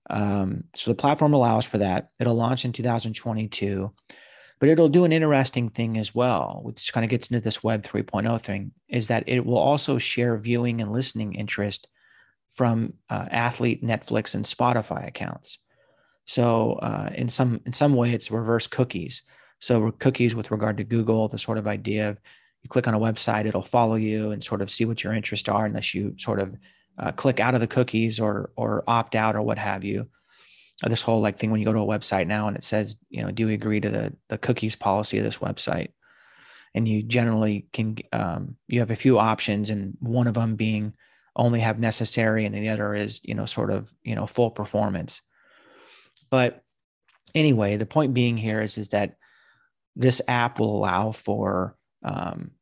Um, 0.08 0.62
so 0.76 0.92
the 0.92 0.94
platform 0.94 1.32
allows 1.32 1.66
for 1.66 1.78
that. 1.78 2.10
It'll 2.20 2.36
launch 2.36 2.64
in 2.64 2.70
2022, 2.70 3.92
but 4.60 4.68
it'll 4.68 4.88
do 4.88 5.02
an 5.02 5.10
interesting 5.10 5.68
thing 5.68 5.98
as 5.98 6.14
well, 6.14 6.60
which 6.62 6.92
kind 6.92 7.02
of 7.02 7.10
gets 7.10 7.28
into 7.28 7.42
this 7.42 7.64
Web 7.64 7.82
3.0 7.82 8.40
thing, 8.40 8.70
is 8.86 9.08
that 9.08 9.24
it 9.26 9.44
will 9.44 9.58
also 9.58 9.98
share 9.98 10.38
viewing 10.38 10.80
and 10.80 10.92
listening 10.92 11.34
interest 11.34 11.88
from 12.52 12.92
uh, 13.08 13.26
athlete 13.32 13.82
Netflix 13.82 14.36
and 14.36 14.44
Spotify 14.44 15.08
accounts. 15.08 15.58
So 16.30 16.74
uh, 16.74 17.10
in 17.12 17.28
some 17.28 17.60
in 17.66 17.72
some 17.72 17.96
way, 17.96 18.12
it's 18.12 18.30
reverse 18.30 18.68
cookies. 18.68 19.22
So 19.58 19.90
cookies 19.90 20.36
with 20.36 20.52
regard 20.52 20.76
to 20.76 20.84
Google, 20.84 21.26
the 21.26 21.38
sort 21.38 21.58
of 21.58 21.66
idea 21.66 22.08
of 22.08 22.20
you 22.62 22.68
click 22.68 22.86
on 22.86 22.94
a 22.94 23.00
website, 23.00 23.46
it'll 23.46 23.62
follow 23.62 23.96
you 23.96 24.30
and 24.30 24.42
sort 24.42 24.62
of 24.62 24.70
see 24.70 24.84
what 24.84 25.02
your 25.02 25.12
interests 25.12 25.48
are, 25.48 25.66
unless 25.66 25.92
you 25.92 26.14
sort 26.18 26.38
of 26.38 26.54
uh, 27.00 27.10
click 27.10 27.40
out 27.40 27.54
of 27.54 27.60
the 27.60 27.66
cookies 27.66 28.20
or 28.20 28.52
or 28.54 28.84
opt 28.86 29.16
out 29.16 29.34
or 29.34 29.42
what 29.42 29.58
have 29.58 29.82
you. 29.82 30.06
Uh, 30.84 30.88
this 30.88 31.02
whole 31.02 31.20
like 31.20 31.36
thing 31.36 31.50
when 31.50 31.58
you 31.58 31.66
go 31.66 31.72
to 31.72 31.80
a 31.80 31.98
website 31.98 32.28
now 32.28 32.46
and 32.46 32.56
it 32.56 32.62
says, 32.62 32.96
you 33.08 33.24
know, 33.24 33.32
do 33.32 33.48
you 33.48 33.54
agree 33.54 33.80
to 33.80 33.90
the 33.90 34.12
the 34.28 34.38
cookies 34.38 34.76
policy 34.76 35.18
of 35.18 35.24
this 35.24 35.38
website? 35.38 35.88
And 36.76 36.86
you 36.86 37.02
generally 37.02 37.66
can 37.72 37.96
um, 38.12 38.54
you 38.68 38.78
have 38.78 38.92
a 38.92 39.02
few 39.04 39.18
options, 39.18 39.68
and 39.68 39.96
one 39.98 40.28
of 40.28 40.34
them 40.34 40.54
being 40.54 40.94
only 41.34 41.58
have 41.58 41.80
necessary, 41.80 42.46
and 42.46 42.54
the 42.54 42.68
other 42.68 42.94
is 42.94 43.20
you 43.24 43.34
know 43.34 43.46
sort 43.46 43.72
of 43.72 43.92
you 44.04 44.14
know 44.14 44.28
full 44.28 44.52
performance. 44.52 45.22
But 46.30 46.62
anyway, 47.34 47.76
the 47.76 47.86
point 47.86 48.14
being 48.14 48.36
here 48.36 48.60
is 48.60 48.78
is 48.78 48.88
that 48.88 49.16
this 49.96 50.22
app 50.28 50.58
will 50.58 50.76
allow 50.76 51.12
for 51.12 51.76
um, 52.02 52.52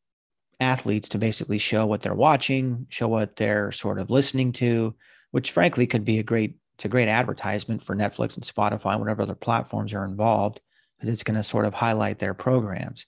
athletes 0.60 1.10
to 1.10 1.18
basically 1.18 1.58
show 1.58 1.86
what 1.86 2.02
they're 2.02 2.14
watching, 2.14 2.86
show 2.88 3.08
what 3.08 3.36
they're 3.36 3.70
sort 3.72 3.98
of 3.98 4.10
listening 4.10 4.52
to, 4.52 4.94
which 5.30 5.52
frankly 5.52 5.86
could 5.86 6.04
be 6.04 6.18
a 6.18 6.22
great 6.22 6.56
it's 6.74 6.84
a 6.84 6.88
great 6.88 7.08
advertisement 7.08 7.82
for 7.82 7.96
Netflix 7.96 8.36
and 8.36 8.44
Spotify 8.44 8.92
and 8.92 9.00
whatever 9.00 9.22
other 9.22 9.34
platforms 9.34 9.92
are 9.92 10.04
involved 10.04 10.60
because 10.96 11.08
it's 11.08 11.24
going 11.24 11.36
to 11.36 11.42
sort 11.42 11.64
of 11.64 11.74
highlight 11.74 12.20
their 12.20 12.34
programs. 12.34 13.04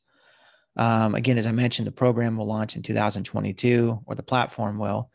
Um, 0.76 1.14
again, 1.14 1.38
as 1.38 1.46
I 1.46 1.52
mentioned, 1.52 1.86
the 1.86 1.92
program 1.92 2.36
will 2.36 2.46
launch 2.46 2.74
in 2.74 2.82
2022, 2.82 4.00
or 4.06 4.14
the 4.16 4.24
platform 4.24 4.78
will. 4.78 5.10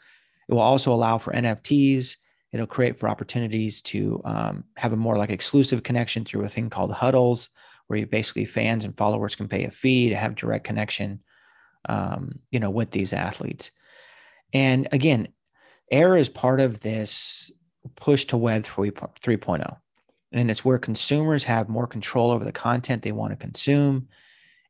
It 0.48 0.54
will 0.54 0.62
also 0.62 0.94
allow 0.94 1.18
for 1.18 1.34
NFTs. 1.34 2.16
It'll 2.56 2.66
create 2.66 2.98
for 2.98 3.10
opportunities 3.10 3.82
to 3.82 4.22
um, 4.24 4.64
have 4.78 4.94
a 4.94 4.96
more 4.96 5.18
like 5.18 5.30
exclusive 5.30 5.84
connection 5.84 6.24
through 6.24 6.46
a 6.46 6.50
thing 6.50 6.70
called 6.70 6.94
huddles, 6.94 7.50
where 7.88 8.00
you 8.00 8.06
basically 8.06 8.46
fans 8.46 8.86
and 8.86 8.96
followers 8.96 9.36
can 9.36 9.50
pay 9.50 9.66
a 9.66 9.72
fee 9.72 10.08
to 10.08 10.16
have 10.16 10.36
direct 10.36 10.64
connection 10.64 11.20
um, 11.90 12.40
you 12.52 12.62
know, 12.62 12.70
with 12.70 12.92
these 12.92 13.12
athletes. 13.12 13.72
And 14.54 14.88
again, 14.94 15.28
Heir 15.92 16.16
is 16.16 16.30
part 16.30 16.62
of 16.62 16.80
this 16.80 17.52
push 17.98 18.24
to 18.26 18.38
Web 18.38 18.64
3, 18.64 18.92
3.0. 18.92 19.78
And 20.32 20.50
it's 20.50 20.64
where 20.64 20.80
consumers 20.80 21.44
have 21.44 21.68
more 21.68 21.88
control 21.88 22.32
over 22.32 22.46
the 22.46 22.54
content 22.54 23.04
they 23.04 23.12
want 23.12 23.32
to 23.34 23.38
consume. 23.38 24.08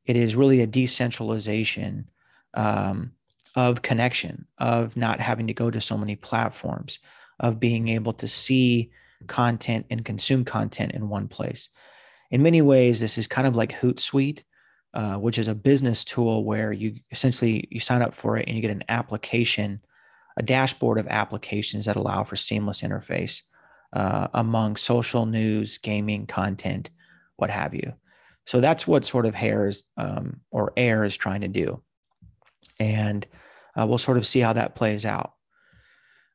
It 0.08 0.15
is 0.15 0.36
really 0.36 0.62
a 0.62 0.68
decentralization 0.68 2.10
um, 2.56 3.12
of 3.56 3.84
connection, 3.84 4.48
of 4.58 4.98
not 4.98 5.20
having 5.20 5.46
to 5.46 5.54
go 5.54 5.70
to 5.70 5.80
so 5.80 5.98
many 5.98 6.15
platforms, 6.15 6.98
of 7.39 7.60
being 7.60 7.88
able 7.89 8.13
to 8.13 8.27
see 8.27 8.92
content 9.27 9.86
and 9.89 10.06
consume 10.06 10.46
content 10.46 10.94
in 10.94 11.10
one 11.10 11.27
place. 11.27 11.70
In 12.32 12.42
many 12.44 12.62
ways, 12.62 13.00
this 13.00 13.18
is 13.18 13.27
kind 13.27 13.48
of 13.48 13.56
like 13.56 13.80
Hootsuite, 13.80 14.44
uh, 14.94 15.15
which 15.15 15.38
is 15.38 15.48
a 15.48 15.56
business 15.56 16.06
tool 16.06 16.44
where 16.44 16.72
you 16.72 16.96
essentially 17.12 17.68
you 17.70 17.80
sign 17.80 18.01
up 18.01 18.13
for 18.13 18.38
it 18.38 18.48
and 18.48 18.56
you 18.56 18.62
get 18.62 18.72
an 18.72 18.84
application, 18.89 19.82
a 20.38 20.44
dashboard 20.44 20.98
of 20.98 21.08
applications 21.08 21.86
that 21.86 21.96
allow 21.96 22.24
for 22.24 22.36
seamless 22.36 22.82
interface 22.82 23.42
uh, 23.94 24.27
among 24.34 24.75
social 24.75 25.25
news, 25.25 25.77
gaming, 25.77 26.25
content, 26.25 26.89
what 27.38 27.50
have 27.50 27.74
you. 27.74 27.94
So 28.46 28.62
that's 28.62 28.86
what 28.86 29.06
sort 29.06 29.25
of 29.25 29.34
Hairs 29.34 29.84
um, 29.98 30.42
or 30.51 30.74
Air 30.77 31.04
is 31.04 31.18
trying 31.18 31.42
to 31.42 31.48
do, 31.48 31.82
and 32.80 33.25
uh, 33.80 33.88
we'll 33.88 33.98
sort 33.98 34.18
of 34.18 34.27
see 34.27 34.39
how 34.39 34.54
that 34.54 34.75
plays 34.75 35.06
out. 35.06 35.34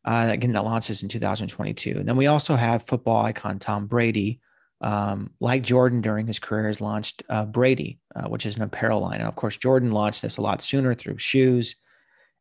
Uh, 0.04 0.28
again, 0.30 0.52
that 0.52 0.64
launches 0.64 1.02
in 1.02 1.08
2022. 1.08 1.98
And 1.98 2.08
then 2.08 2.16
we 2.16 2.26
also 2.26 2.56
have 2.56 2.86
football 2.86 3.24
icon 3.24 3.58
Tom 3.58 3.86
Brady, 3.86 4.40
um, 4.80 5.30
like 5.40 5.62
Jordan 5.62 6.00
during 6.00 6.26
his 6.26 6.38
career, 6.38 6.68
has 6.68 6.80
launched 6.80 7.22
uh, 7.28 7.44
Brady, 7.44 7.98
uh, 8.16 8.28
which 8.28 8.46
is 8.46 8.56
an 8.56 8.62
apparel 8.62 9.00
line. 9.00 9.20
And 9.20 9.28
of 9.28 9.36
course, 9.36 9.56
Jordan 9.56 9.92
launched 9.92 10.22
this 10.22 10.38
a 10.38 10.42
lot 10.42 10.62
sooner 10.62 10.94
through 10.94 11.18
shoes 11.18 11.76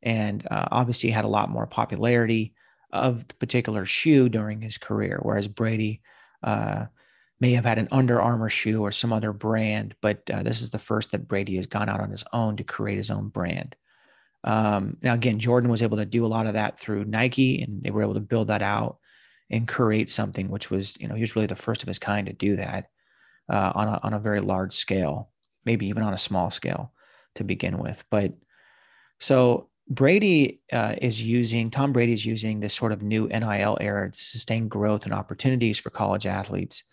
and 0.02 0.48
uh, 0.50 0.68
obviously 0.72 1.10
had 1.10 1.26
a 1.26 1.30
lot 1.30 1.50
more 1.50 1.68
popularity 1.68 2.54
of 2.92 3.28
the 3.28 3.36
particular 3.36 3.86
shoe 3.86 4.30
during 4.30 4.62
his 4.62 4.78
career, 4.78 5.20
whereas 5.22 5.48
Brady 5.48 6.02
uh, 6.42 6.86
may 7.40 7.52
have 7.52 7.66
had 7.66 7.78
an 7.78 7.88
Under 7.92 8.22
Armour 8.22 8.50
shoe 8.50 8.82
or 8.82 8.92
some 8.92 9.14
other 9.14 9.34
brand, 9.34 9.96
but 10.02 10.30
uh, 10.32 10.44
this 10.44 10.62
is 10.62 10.70
the 10.70 10.80
first 10.80 11.12
that 11.12 11.28
Brady 11.28 11.56
has 11.58 11.68
gone 11.68 11.90
out 11.90 12.00
on 12.00 12.10
his 12.10 12.24
own 12.34 12.58
to 12.58 12.64
create 12.64 12.98
his 12.98 13.12
own 13.12 13.30
brand. 13.30 13.76
Um, 14.44 14.98
now, 15.02 15.14
again, 15.14 15.40
Jordan 15.40 15.70
was 15.70 15.82
able 15.82 15.98
to 15.98 16.06
do 16.06 16.26
a 16.26 16.28
lot 16.28 16.48
of 16.48 16.54
that 16.54 16.80
through 16.80 17.06
Nike, 17.06 17.62
and 17.62 17.84
they 17.84 17.92
were 17.92 18.04
able 18.04 18.14
to 18.14 18.20
build 18.20 18.48
that 18.48 18.62
out 18.62 18.98
and 19.50 19.68
create 19.68 20.10
something, 20.10 20.50
which 20.50 20.70
was, 20.70 20.98
you 21.00 21.08
know, 21.08 21.16
he 21.16 21.22
was 21.22 21.36
really 21.36 21.48
the 21.48 21.56
first 21.56 21.82
of 21.82 21.88
his 21.88 22.00
kind 22.00 22.28
to 22.28 22.34
do 22.34 22.56
that 22.56 22.90
uh, 23.50 23.72
on, 23.76 23.88
a, 23.88 24.00
on 24.04 24.14
a 24.14 24.20
very 24.20 24.40
large 24.40 24.74
scale, 24.74 25.30
maybe 25.66 25.88
even 25.88 26.04
on 26.04 26.14
a 26.14 26.18
small 26.18 26.50
scale 26.52 26.94
to 27.36 27.44
begin 27.44 27.78
with. 27.78 28.04
But 28.10 28.34
So 29.20 29.70
Brady 29.90 30.62
uh, 30.72 30.96
is 31.02 31.22
using 31.22 31.72
Tom 31.72 31.92
Brady 31.92 32.14
is 32.14 32.26
using 32.26 32.60
this 32.60 32.76
sort 32.76 32.92
of 32.92 33.02
new 33.02 33.28
NIL 33.28 33.78
era 33.82 34.12
to 34.12 34.18
sustain 34.18 34.68
growth 34.68 35.06
and 35.06 35.14
opportunities 35.14 35.80
for 35.80 35.90
college 35.90 36.28
athletes. 36.28 36.84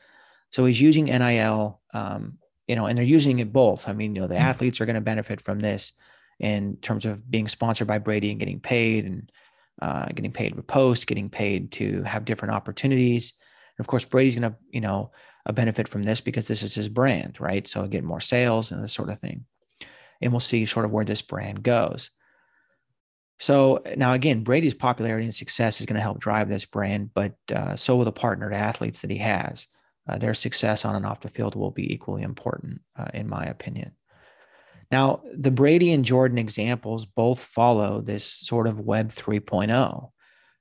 So 0.51 0.65
he's 0.65 0.81
using 0.81 1.05
NIL, 1.05 1.81
um, 1.93 2.39
you 2.67 2.75
know, 2.75 2.87
and 2.87 2.97
they're 2.97 3.05
using 3.05 3.39
it 3.39 3.53
both. 3.53 3.89
I 3.89 3.93
mean, 3.93 4.15
you 4.15 4.23
know, 4.23 4.29
the 4.29 4.35
mm-hmm. 4.35 4.45
athletes 4.45 4.81
are 4.81 4.87
going 4.87 4.95
to 4.95 5.03
benefit 5.03 5.41
from 5.43 5.61
this 5.61 5.93
in 6.39 6.77
terms 6.77 7.07
of 7.07 7.29
being 7.31 7.49
sponsored 7.49 7.89
by 7.89 7.99
Brady 7.99 8.31
and 8.31 8.41
getting 8.41 8.61
paid 8.61 9.05
and 9.05 9.33
uh, 9.81 10.07
getting 10.07 10.33
paid 10.33 10.55
with 10.55 10.67
post, 10.67 11.07
getting 11.07 11.31
paid 11.31 11.73
to 11.73 12.03
have 12.03 12.25
different 12.25 12.55
opportunities. 12.55 13.35
And 13.77 13.85
of 13.85 13.89
course, 13.89 14.05
Brady's 14.05 14.37
going 14.37 14.51
to, 14.51 14.57
you 14.71 14.81
know, 14.81 15.11
benefit 15.53 15.89
from 15.89 16.03
this 16.03 16.21
because 16.21 16.49
this 16.49 16.63
is 16.63 16.75
his 16.75 16.89
brand, 16.89 17.41
right? 17.41 17.67
So 17.69 17.87
get 17.87 18.05
more 18.05 18.21
sales 18.21 18.73
and 18.73 18.83
this 18.83 18.93
sort 18.93 19.11
of 19.11 19.21
thing. 19.21 19.45
And 20.21 20.33
we'll 20.33 20.41
see 20.41 20.67
sort 20.67 20.85
of 20.85 20.93
where 20.93 21.05
this 21.05 21.23
brand 21.23 21.63
goes. 21.63 22.11
So 23.39 23.83
now 23.97 24.15
again, 24.15 24.45
Brady's 24.45 24.75
popularity 24.75 25.25
and 25.25 25.35
success 25.35 25.81
is 25.81 25.87
going 25.87 25.97
to 25.97 26.03
help 26.03 26.19
drive 26.19 26.49
this 26.49 26.65
brand, 26.65 27.11
but 27.13 27.35
uh, 27.55 27.77
so 27.77 27.97
will 27.97 28.07
the 28.07 28.13
partnered 28.13 28.55
athletes 28.55 29.03
that 29.03 29.11
he 29.11 29.19
has. 29.19 29.69
Uh, 30.09 30.17
their 30.19 30.35
success 30.35 30.85
on 30.85 30.95
and 30.95 31.05
off 31.05 31.21
the 31.21 31.29
field 31.29 31.55
will 31.55 31.73
be 31.73 31.93
equally 31.93 32.23
important, 32.23 32.81
uh, 32.97 33.09
in 33.13 33.29
my 33.29 33.45
opinion. 33.45 33.93
Now, 34.91 35.23
the 35.35 35.51
Brady 35.51 35.93
and 35.93 36.05
Jordan 36.05 36.39
examples 36.39 37.07
both 37.07 37.41
follow 37.41 38.01
this 38.01 38.25
sort 38.25 38.67
of 38.67 38.81
Web 38.81 39.09
3.0, 39.09 40.11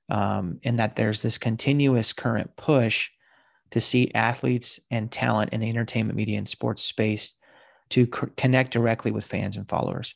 um, 0.08 0.58
in 0.62 0.76
that 0.76 0.96
there's 0.96 1.22
this 1.22 1.38
continuous 1.38 2.12
current 2.12 2.56
push 2.56 3.10
to 3.70 3.80
see 3.80 4.10
athletes 4.14 4.80
and 4.90 5.10
talent 5.10 5.52
in 5.52 5.60
the 5.60 5.68
entertainment, 5.68 6.16
media, 6.16 6.38
and 6.38 6.48
sports 6.48 6.82
space 6.82 7.34
to 7.90 8.06
co- 8.06 8.30
connect 8.36 8.72
directly 8.72 9.10
with 9.10 9.24
fans 9.24 9.56
and 9.56 9.68
followers. 9.68 10.14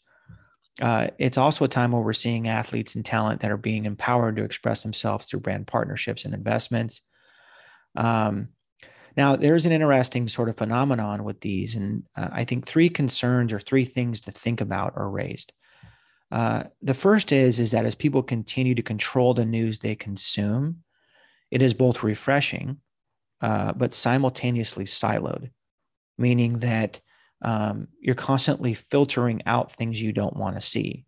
Uh, 0.80 1.08
it's 1.18 1.38
also 1.38 1.64
a 1.64 1.68
time 1.68 1.92
where 1.92 2.02
we're 2.02 2.12
seeing 2.12 2.48
athletes 2.48 2.94
and 2.94 3.04
talent 3.04 3.40
that 3.42 3.50
are 3.50 3.56
being 3.56 3.84
empowered 3.84 4.36
to 4.36 4.44
express 4.44 4.82
themselves 4.82 5.26
through 5.26 5.40
brand 5.40 5.66
partnerships 5.66 6.24
and 6.24 6.32
investments. 6.32 7.02
Um, 7.96 8.48
now, 9.16 9.36
there's 9.36 9.66
an 9.66 9.72
interesting 9.72 10.28
sort 10.28 10.48
of 10.48 10.56
phenomenon 10.56 11.24
with 11.24 11.40
these, 11.40 11.74
and 11.74 12.04
uh, 12.16 12.28
I 12.32 12.44
think 12.44 12.66
three 12.66 12.88
concerns 12.88 13.52
or 13.52 13.60
three 13.60 13.84
things 13.84 14.20
to 14.22 14.32
think 14.32 14.60
about 14.60 14.94
are 14.96 15.10
raised. 15.10 15.52
Uh, 16.30 16.64
the 16.80 16.94
first 16.94 17.32
is 17.32 17.58
is 17.58 17.72
that 17.72 17.84
as 17.84 17.94
people 17.94 18.22
continue 18.22 18.74
to 18.74 18.82
control 18.82 19.34
the 19.34 19.44
news 19.44 19.78
they 19.78 19.96
consume, 19.96 20.82
it 21.50 21.60
is 21.60 21.74
both 21.74 22.04
refreshing, 22.04 22.76
uh, 23.40 23.72
but 23.72 23.92
simultaneously 23.92 24.84
siloed, 24.84 25.50
meaning 26.18 26.58
that 26.58 27.00
um, 27.42 27.88
you're 28.00 28.14
constantly 28.14 28.74
filtering 28.74 29.42
out 29.46 29.72
things 29.72 30.00
you 30.00 30.12
don't 30.12 30.36
want 30.36 30.54
to 30.54 30.60
see. 30.60 31.04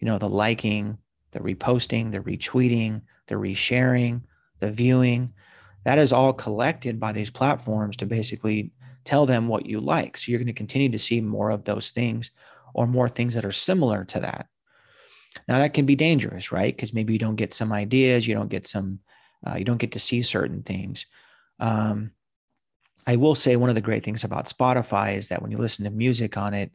You 0.00 0.06
know, 0.06 0.18
the 0.18 0.28
liking, 0.28 0.98
the 1.30 1.40
reposting, 1.40 2.10
the 2.10 2.20
retweeting, 2.20 3.02
the 3.28 3.36
resharing, 3.36 4.22
the 4.58 4.70
viewing. 4.70 5.32
That 5.84 5.98
is 5.98 6.12
all 6.12 6.32
collected 6.32 6.98
by 6.98 7.12
these 7.12 7.30
platforms 7.30 7.96
to 7.98 8.06
basically 8.06 8.72
tell 9.04 9.26
them 9.26 9.48
what 9.48 9.66
you 9.66 9.80
like. 9.80 10.16
So 10.16 10.30
you're 10.30 10.38
going 10.38 10.46
to 10.46 10.52
continue 10.52 10.90
to 10.90 10.98
see 10.98 11.20
more 11.20 11.50
of 11.50 11.64
those 11.64 11.90
things 11.90 12.30
or 12.72 12.86
more 12.86 13.08
things 13.08 13.34
that 13.34 13.44
are 13.44 13.52
similar 13.52 14.04
to 14.06 14.20
that. 14.20 14.46
Now 15.46 15.58
that 15.58 15.74
can 15.74 15.86
be 15.86 15.96
dangerous, 15.96 16.52
right? 16.52 16.74
Because 16.74 16.94
maybe 16.94 17.12
you 17.12 17.18
don't 17.18 17.36
get 17.36 17.52
some 17.52 17.72
ideas, 17.72 18.26
you 18.26 18.34
don't 18.34 18.48
get 18.48 18.66
some, 18.66 19.00
uh, 19.46 19.56
you 19.56 19.64
don't 19.64 19.78
get 19.78 19.92
to 19.92 19.98
see 19.98 20.22
certain 20.22 20.62
things. 20.62 21.06
Um, 21.60 22.12
I 23.06 23.16
will 23.16 23.34
say 23.34 23.56
one 23.56 23.68
of 23.68 23.74
the 23.74 23.80
great 23.80 24.04
things 24.04 24.24
about 24.24 24.46
Spotify 24.46 25.18
is 25.18 25.28
that 25.28 25.42
when 25.42 25.50
you 25.50 25.58
listen 25.58 25.84
to 25.84 25.90
music 25.90 26.36
on 26.36 26.54
it, 26.54 26.74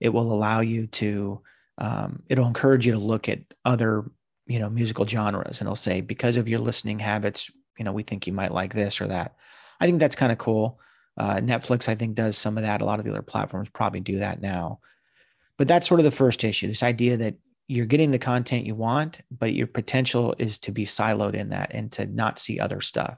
it 0.00 0.10
will 0.10 0.32
allow 0.32 0.60
you 0.60 0.86
to, 0.88 1.40
um, 1.78 2.22
it'll 2.28 2.46
encourage 2.46 2.84
you 2.84 2.92
to 2.92 2.98
look 2.98 3.28
at 3.28 3.40
other, 3.64 4.04
you 4.46 4.58
know, 4.58 4.68
musical 4.68 5.06
genres, 5.06 5.60
and 5.60 5.66
it'll 5.66 5.76
say 5.76 6.00
because 6.00 6.36
of 6.36 6.48
your 6.48 6.58
listening 6.58 6.98
habits, 6.98 7.50
you 7.80 7.84
know, 7.84 7.92
we 7.92 8.02
think 8.02 8.26
you 8.26 8.34
might 8.34 8.52
like 8.52 8.74
this 8.74 9.00
or 9.00 9.08
that. 9.08 9.36
I 9.80 9.86
think 9.86 9.98
that's 9.98 10.14
kind 10.14 10.30
of 10.30 10.36
cool. 10.36 10.78
Uh, 11.16 11.36
Netflix, 11.36 11.88
I 11.88 11.94
think, 11.94 12.14
does 12.14 12.36
some 12.36 12.58
of 12.58 12.62
that. 12.64 12.82
A 12.82 12.84
lot 12.84 12.98
of 12.98 13.06
the 13.06 13.10
other 13.10 13.22
platforms 13.22 13.70
probably 13.70 14.00
do 14.00 14.18
that 14.18 14.42
now. 14.42 14.80
But 15.56 15.66
that's 15.66 15.88
sort 15.88 15.98
of 15.98 16.04
the 16.04 16.10
first 16.10 16.44
issue 16.44 16.68
this 16.68 16.82
idea 16.82 17.16
that 17.16 17.36
you're 17.68 17.86
getting 17.86 18.10
the 18.10 18.18
content 18.18 18.66
you 18.66 18.74
want, 18.74 19.20
but 19.30 19.54
your 19.54 19.66
potential 19.66 20.34
is 20.38 20.58
to 20.58 20.72
be 20.72 20.84
siloed 20.84 21.34
in 21.34 21.48
that 21.50 21.70
and 21.72 21.90
to 21.92 22.04
not 22.04 22.38
see 22.38 22.60
other 22.60 22.82
stuff. 22.82 23.16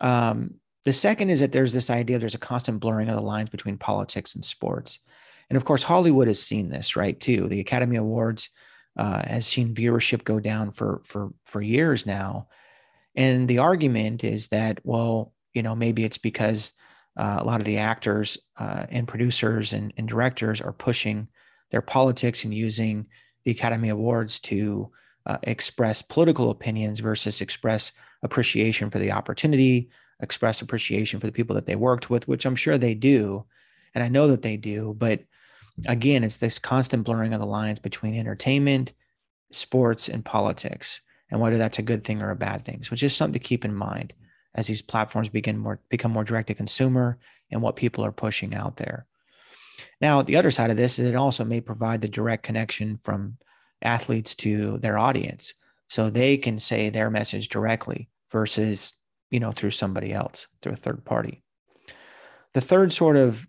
Um, 0.00 0.54
the 0.86 0.92
second 0.94 1.28
is 1.28 1.40
that 1.40 1.52
there's 1.52 1.74
this 1.74 1.90
idea 1.90 2.18
there's 2.18 2.34
a 2.34 2.38
constant 2.38 2.80
blurring 2.80 3.10
of 3.10 3.16
the 3.16 3.22
lines 3.22 3.50
between 3.50 3.76
politics 3.76 4.36
and 4.36 4.44
sports. 4.44 5.00
And 5.50 5.58
of 5.58 5.66
course, 5.66 5.82
Hollywood 5.82 6.28
has 6.28 6.40
seen 6.40 6.70
this, 6.70 6.96
right? 6.96 7.18
Too. 7.20 7.46
The 7.48 7.60
Academy 7.60 7.96
Awards 7.96 8.48
uh, 8.96 9.26
has 9.26 9.46
seen 9.46 9.74
viewership 9.74 10.24
go 10.24 10.40
down 10.40 10.70
for 10.70 11.02
for 11.04 11.32
for 11.44 11.60
years 11.60 12.06
now, 12.06 12.48
and 13.14 13.48
the 13.48 13.58
argument 13.58 14.24
is 14.24 14.48
that 14.48 14.80
well, 14.84 15.32
you 15.52 15.62
know, 15.62 15.74
maybe 15.74 16.04
it's 16.04 16.18
because 16.18 16.72
uh, 17.16 17.38
a 17.38 17.44
lot 17.44 17.60
of 17.60 17.66
the 17.66 17.78
actors 17.78 18.38
uh, 18.58 18.86
and 18.90 19.06
producers 19.06 19.72
and, 19.72 19.92
and 19.96 20.08
directors 20.08 20.60
are 20.60 20.72
pushing 20.72 21.28
their 21.70 21.82
politics 21.82 22.44
and 22.44 22.52
using 22.52 23.06
the 23.44 23.52
Academy 23.52 23.88
Awards 23.88 24.40
to 24.40 24.90
uh, 25.26 25.38
express 25.44 26.02
political 26.02 26.50
opinions 26.50 27.00
versus 27.00 27.40
express 27.40 27.92
appreciation 28.22 28.90
for 28.90 28.98
the 28.98 29.12
opportunity, 29.12 29.90
express 30.20 30.60
appreciation 30.60 31.20
for 31.20 31.26
the 31.26 31.32
people 31.32 31.54
that 31.54 31.66
they 31.66 31.76
worked 31.76 32.10
with, 32.10 32.26
which 32.28 32.44
I'm 32.44 32.56
sure 32.56 32.78
they 32.78 32.94
do. 32.94 33.44
And 33.94 34.02
I 34.02 34.08
know 34.08 34.28
that 34.28 34.42
they 34.42 34.56
do. 34.56 34.94
But 34.98 35.20
again, 35.86 36.24
it's 36.24 36.38
this 36.38 36.58
constant 36.58 37.04
blurring 37.04 37.32
of 37.32 37.40
the 37.40 37.46
lines 37.46 37.78
between 37.78 38.18
entertainment, 38.18 38.92
sports, 39.52 40.08
and 40.08 40.24
politics, 40.24 41.00
and 41.34 41.42
whether 41.42 41.58
that's 41.58 41.80
a 41.80 41.82
good 41.82 42.04
thing 42.04 42.22
or 42.22 42.30
a 42.30 42.36
bad 42.36 42.64
thing. 42.64 42.84
So 42.84 42.92
it's 42.92 43.00
just 43.00 43.16
something 43.16 43.32
to 43.32 43.40
keep 43.44 43.64
in 43.64 43.74
mind 43.74 44.12
as 44.54 44.68
these 44.68 44.80
platforms 44.80 45.28
begin 45.28 45.58
more 45.58 45.80
become 45.88 46.12
more 46.12 46.22
direct 46.22 46.46
to 46.46 46.54
consumer 46.54 47.18
and 47.50 47.60
what 47.60 47.74
people 47.74 48.04
are 48.04 48.12
pushing 48.12 48.54
out 48.54 48.76
there. 48.76 49.04
Now, 50.00 50.22
the 50.22 50.36
other 50.36 50.52
side 50.52 50.70
of 50.70 50.76
this 50.76 51.00
is 51.00 51.08
it 51.08 51.16
also 51.16 51.44
may 51.44 51.60
provide 51.60 52.00
the 52.00 52.08
direct 52.08 52.44
connection 52.44 52.96
from 52.98 53.36
athletes 53.82 54.36
to 54.36 54.78
their 54.78 54.96
audience. 54.96 55.54
So 55.90 56.08
they 56.08 56.36
can 56.36 56.60
say 56.60 56.88
their 56.88 57.10
message 57.10 57.48
directly 57.48 58.08
versus 58.30 58.92
you 59.30 59.40
know, 59.40 59.50
through 59.50 59.72
somebody 59.72 60.12
else, 60.12 60.46
through 60.62 60.74
a 60.74 60.76
third 60.76 61.04
party. 61.04 61.42
The 62.52 62.60
third 62.60 62.92
sort 62.92 63.16
of 63.16 63.44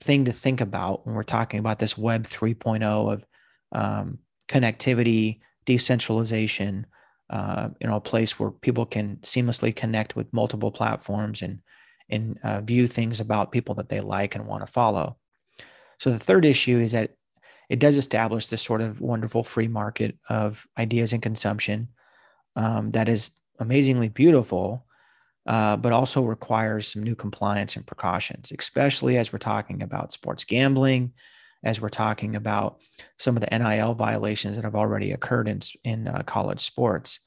thing 0.00 0.24
to 0.24 0.32
think 0.32 0.60
about 0.60 1.06
when 1.06 1.14
we're 1.14 1.22
talking 1.22 1.60
about 1.60 1.78
this 1.78 1.96
Web 1.96 2.24
3.0 2.24 3.12
of 3.12 3.24
um, 3.70 4.18
connectivity, 4.48 5.38
decentralization, 5.64 6.86
uh, 7.32 7.70
you 7.80 7.86
know, 7.86 7.96
a 7.96 8.00
place 8.00 8.38
where 8.38 8.50
people 8.50 8.84
can 8.84 9.16
seamlessly 9.22 9.74
connect 9.74 10.14
with 10.14 10.32
multiple 10.32 10.70
platforms 10.70 11.42
and 11.42 11.60
and 12.10 12.38
uh, 12.44 12.60
view 12.60 12.86
things 12.86 13.20
about 13.20 13.52
people 13.52 13.74
that 13.76 13.88
they 13.88 14.00
like 14.00 14.34
and 14.34 14.46
want 14.46 14.64
to 14.64 14.70
follow. 14.70 15.16
So 15.98 16.10
the 16.10 16.18
third 16.18 16.44
issue 16.44 16.78
is 16.78 16.92
that 16.92 17.12
it 17.70 17.78
does 17.78 17.96
establish 17.96 18.48
this 18.48 18.60
sort 18.60 18.82
of 18.82 19.00
wonderful 19.00 19.42
free 19.42 19.68
market 19.68 20.18
of 20.28 20.66
ideas 20.76 21.14
and 21.14 21.22
consumption 21.22 21.88
um, 22.54 22.90
that 22.90 23.08
is 23.08 23.30
amazingly 23.60 24.10
beautiful, 24.10 24.84
uh, 25.46 25.76
but 25.76 25.92
also 25.92 26.22
requires 26.22 26.88
some 26.88 27.02
new 27.02 27.14
compliance 27.14 27.76
and 27.76 27.86
precautions, 27.86 28.52
especially 28.58 29.16
as 29.16 29.32
we're 29.32 29.38
talking 29.38 29.82
about 29.82 30.12
sports 30.12 30.44
gambling, 30.44 31.12
as 31.64 31.80
we're 31.80 31.88
talking 31.88 32.36
about 32.36 32.78
some 33.18 33.36
of 33.36 33.42
the 33.42 33.58
NIL 33.58 33.94
violations 33.94 34.56
that 34.56 34.64
have 34.64 34.74
already 34.74 35.12
occurred 35.12 35.48
in, 35.48 35.60
in 35.84 36.08
uh, 36.08 36.22
college 36.24 36.60
sports. 36.60 37.20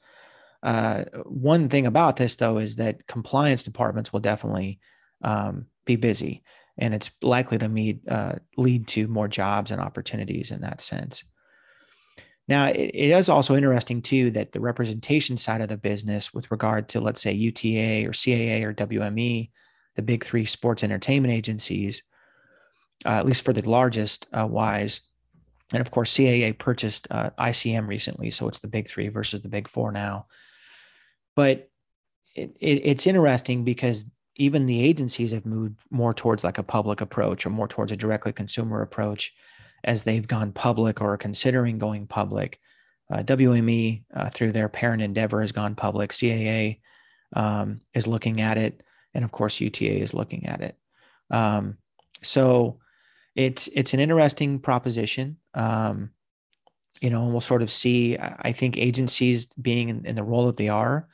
Uh, 0.62 1.04
one 1.24 1.68
thing 1.68 1.86
about 1.86 2.16
this, 2.16 2.36
though, 2.36 2.58
is 2.58 2.76
that 2.76 3.06
compliance 3.06 3.62
departments 3.62 4.12
will 4.12 4.20
definitely 4.20 4.78
um, 5.22 5.66
be 5.84 5.96
busy, 5.96 6.42
and 6.76 6.94
it's 6.94 7.10
likely 7.22 7.58
to 7.58 7.68
meet, 7.68 8.00
uh, 8.08 8.34
lead 8.56 8.86
to 8.88 9.06
more 9.08 9.28
jobs 9.28 9.70
and 9.70 9.80
opportunities 9.80 10.50
in 10.50 10.62
that 10.62 10.80
sense. 10.80 11.24
Now, 12.48 12.66
it, 12.66 12.90
it 12.94 13.10
is 13.10 13.28
also 13.28 13.56
interesting 13.56 14.02
too 14.02 14.30
that 14.32 14.52
the 14.52 14.60
representation 14.60 15.36
side 15.36 15.60
of 15.60 15.68
the 15.68 15.76
business, 15.76 16.32
with 16.32 16.50
regard 16.50 16.88
to 16.90 17.00
let's 17.00 17.20
say 17.20 17.32
UTA 17.32 18.06
or 18.06 18.12
CAA 18.12 18.62
or 18.64 18.74
WME, 18.74 19.50
the 19.96 20.02
big 20.02 20.24
three 20.24 20.44
sports 20.44 20.84
entertainment 20.84 21.32
agencies, 21.32 22.02
uh, 23.04 23.10
at 23.10 23.26
least 23.26 23.44
for 23.44 23.52
the 23.52 23.68
largest 23.68 24.26
uh, 24.32 24.46
wise, 24.46 25.02
and 25.72 25.80
of 25.80 25.90
course 25.90 26.14
CAA 26.14 26.56
purchased 26.58 27.08
uh, 27.10 27.30
ICM 27.38 27.88
recently, 27.88 28.30
so 28.30 28.48
it's 28.48 28.60
the 28.60 28.68
big 28.68 28.88
three 28.88 29.08
versus 29.08 29.42
the 29.42 29.48
big 29.48 29.68
four 29.68 29.92
now. 29.92 30.26
But 31.34 31.68
it, 32.34 32.56
it, 32.60 32.82
it's 32.84 33.06
interesting 33.06 33.64
because 33.64 34.04
even 34.36 34.66
the 34.66 34.82
agencies 34.82 35.32
have 35.32 35.46
moved 35.46 35.78
more 35.90 36.14
towards 36.14 36.44
like 36.44 36.58
a 36.58 36.62
public 36.62 37.00
approach 37.00 37.46
or 37.46 37.50
more 37.50 37.68
towards 37.68 37.90
a 37.90 37.96
directly 37.96 38.32
consumer 38.32 38.82
approach 38.82 39.32
as 39.84 40.02
they've 40.02 40.28
gone 40.28 40.52
public 40.52 41.00
or 41.00 41.14
are 41.14 41.18
considering 41.18 41.78
going 41.78 42.06
public. 42.06 42.58
Uh, 43.12 43.18
WME, 43.18 44.02
uh, 44.14 44.28
through 44.30 44.52
their 44.52 44.68
parent 44.68 45.00
Endeavor, 45.00 45.40
has 45.40 45.52
gone 45.52 45.74
public. 45.74 46.10
CAA 46.10 46.80
um, 47.34 47.80
is 47.94 48.06
looking 48.06 48.40
at 48.40 48.58
it, 48.58 48.82
and 49.14 49.24
of 49.24 49.30
course, 49.30 49.60
UTA 49.60 50.00
is 50.00 50.12
looking 50.12 50.46
at 50.46 50.60
it. 50.60 50.76
Um, 51.30 51.78
so 52.22 52.80
it's 53.36 53.68
it's 53.68 53.94
an 53.94 54.00
interesting 54.00 54.58
proposition. 54.58 55.36
Um, 55.54 56.10
you 57.02 57.10
know, 57.10 57.22
and 57.22 57.32
we'll 57.32 57.42
sort 57.42 57.62
of 57.62 57.70
see. 57.70 58.16
I 58.18 58.52
think 58.52 58.78
agencies 58.78 59.46
being 59.60 59.90
in, 59.90 60.06
in 60.06 60.16
the 60.16 60.24
role 60.24 60.46
that 60.46 60.56
they 60.56 60.70
are, 60.70 61.06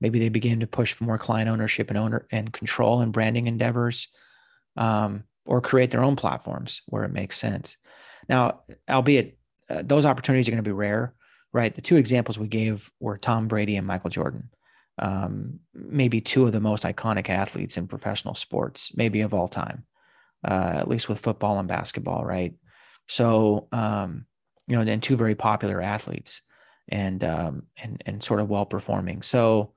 maybe 0.00 0.18
they 0.18 0.28
begin 0.28 0.60
to 0.60 0.66
push 0.66 0.92
for 0.92 1.04
more 1.04 1.18
client 1.18 1.48
ownership 1.48 1.88
and 1.88 1.98
owner 1.98 2.26
and 2.30 2.52
control 2.52 3.00
and 3.00 3.12
branding 3.12 3.46
endeavors, 3.46 4.08
um, 4.76 5.24
or 5.46 5.62
create 5.62 5.90
their 5.90 6.04
own 6.04 6.14
platforms 6.14 6.82
where 6.86 7.04
it 7.04 7.12
makes 7.12 7.38
sense. 7.38 7.78
Now, 8.28 8.60
albeit 8.88 9.38
uh, 9.70 9.82
those 9.82 10.04
opportunities 10.04 10.46
are 10.46 10.52
going 10.52 10.62
to 10.62 10.68
be 10.68 10.72
rare, 10.72 11.14
right? 11.54 11.74
The 11.74 11.80
two 11.80 11.96
examples 11.96 12.38
we 12.38 12.46
gave 12.46 12.90
were 13.00 13.16
Tom 13.16 13.48
Brady 13.48 13.76
and 13.76 13.86
Michael 13.86 14.10
Jordan, 14.10 14.50
um, 14.98 15.60
maybe 15.72 16.20
two 16.20 16.46
of 16.46 16.52
the 16.52 16.60
most 16.60 16.84
iconic 16.84 17.30
athletes 17.30 17.78
in 17.78 17.88
professional 17.88 18.34
sports, 18.34 18.92
maybe 18.94 19.22
of 19.22 19.32
all 19.32 19.48
time, 19.48 19.84
uh, 20.46 20.72
at 20.74 20.88
least 20.88 21.08
with 21.08 21.20
football 21.20 21.58
and 21.58 21.68
basketball, 21.68 22.24
right? 22.24 22.54
So, 23.08 23.68
um, 23.72 24.26
you 24.66 24.76
know, 24.76 24.84
then 24.84 25.00
two 25.00 25.16
very 25.16 25.34
popular 25.34 25.80
athletes 25.82 26.42
and 26.88 27.22
um, 27.24 27.64
and 27.82 28.02
and 28.06 28.22
sort 28.22 28.40
of 28.40 28.48
well 28.48 28.66
performing. 28.66 29.22
So 29.22 29.72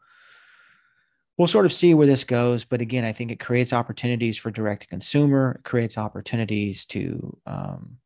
we'll 1.38 1.47
sort 1.47 1.65
of 1.65 1.73
see 1.73 1.93
where 1.93 2.08
this 2.08 2.23
goes. 2.23 2.63
But 2.63 2.82
again, 2.82 3.06
I 3.06 3.13
think 3.13 3.32
it 3.32 3.39
creates 3.39 3.73
opportunities 3.73 4.38
for 4.38 4.52
direct 4.52 4.84
to 4.84 4.88
consumer. 4.88 5.58
It 5.60 5.63
creates 5.63 5.97
opportunities 5.97 6.86
to 6.86 7.38
um, 7.45 7.97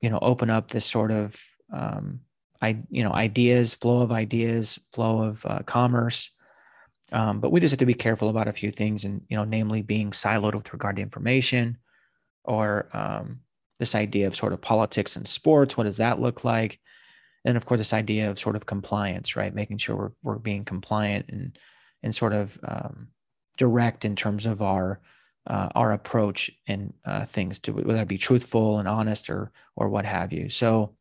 you 0.00 0.10
know 0.10 0.18
open 0.22 0.50
up 0.50 0.70
this 0.70 0.86
sort 0.86 1.10
of 1.10 1.36
um, 1.72 2.20
I 2.60 2.78
you 2.90 3.02
know 3.02 3.12
ideas, 3.12 3.74
flow 3.74 4.02
of 4.02 4.12
ideas, 4.12 4.78
flow 4.92 5.22
of 5.22 5.44
uh, 5.46 5.60
commerce. 5.66 6.30
Um, 7.14 7.38
but 7.38 7.52
we 7.52 7.60
just 7.60 7.72
have 7.72 7.78
to 7.78 7.86
be 7.86 7.94
careful 7.94 8.28
about 8.28 8.48
a 8.48 8.52
few 8.52 8.72
things, 8.72 9.04
and 9.04 9.22
you 9.28 9.36
know, 9.36 9.44
namely 9.44 9.82
being 9.82 10.10
siloed 10.10 10.54
with 10.54 10.72
regard 10.72 10.96
to 10.96 11.02
information, 11.02 11.78
or 12.44 12.88
um, 12.92 13.40
this 13.78 13.94
idea 13.94 14.26
of 14.26 14.36
sort 14.36 14.52
of 14.52 14.60
politics 14.60 15.16
and 15.16 15.26
sports. 15.26 15.76
What 15.76 15.84
does 15.84 15.98
that 15.98 16.20
look 16.20 16.44
like? 16.44 16.80
And 17.44 17.56
of 17.56 17.66
course, 17.66 17.78
this 17.78 17.92
idea 17.92 18.30
of 18.30 18.38
sort 18.38 18.56
of 18.56 18.66
compliance, 18.66 19.36
right? 19.36 19.54
Making 19.54 19.78
sure 19.78 19.96
we're, 19.96 20.12
we're 20.22 20.38
being 20.38 20.64
compliant 20.64 21.26
and 21.28 21.56
and 22.02 22.14
sort 22.14 22.32
of 22.32 22.58
um, 22.64 23.08
direct 23.56 24.04
in 24.04 24.16
terms 24.16 24.44
of 24.44 24.60
our 24.60 25.00
uh, 25.46 25.68
our 25.74 25.92
approach 25.92 26.50
and 26.66 26.92
uh, 27.04 27.24
things 27.24 27.60
to 27.60 27.72
whether 27.72 28.02
it 28.02 28.08
be 28.08 28.18
truthful 28.18 28.80
and 28.80 28.88
honest 28.88 29.30
or 29.30 29.52
or 29.76 29.88
what 29.88 30.04
have 30.04 30.32
you. 30.32 30.48
So 30.50 30.96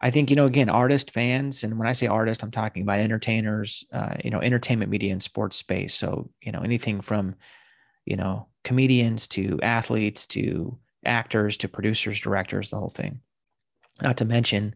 I 0.00 0.10
think 0.10 0.30
you 0.30 0.36
know 0.36 0.46
again, 0.46 0.70
artist 0.70 1.10
fans, 1.10 1.62
and 1.62 1.78
when 1.78 1.88
I 1.88 1.92
say 1.92 2.06
artist, 2.06 2.42
I'm 2.42 2.50
talking 2.50 2.82
about 2.82 3.00
entertainers, 3.00 3.84
uh, 3.92 4.14
you 4.24 4.30
know, 4.30 4.40
entertainment 4.40 4.90
media 4.90 5.12
and 5.12 5.22
sports 5.22 5.56
space. 5.56 5.94
So 5.94 6.30
you 6.40 6.52
know 6.52 6.60
anything 6.60 7.00
from 7.00 7.34
you 8.06 8.16
know 8.16 8.48
comedians 8.64 9.28
to 9.28 9.58
athletes 9.62 10.26
to 10.26 10.78
actors 11.04 11.56
to 11.58 11.68
producers, 11.68 12.20
directors, 12.20 12.70
the 12.70 12.78
whole 12.78 12.90
thing. 12.90 13.20
Not 14.02 14.16
to 14.18 14.24
mention 14.24 14.74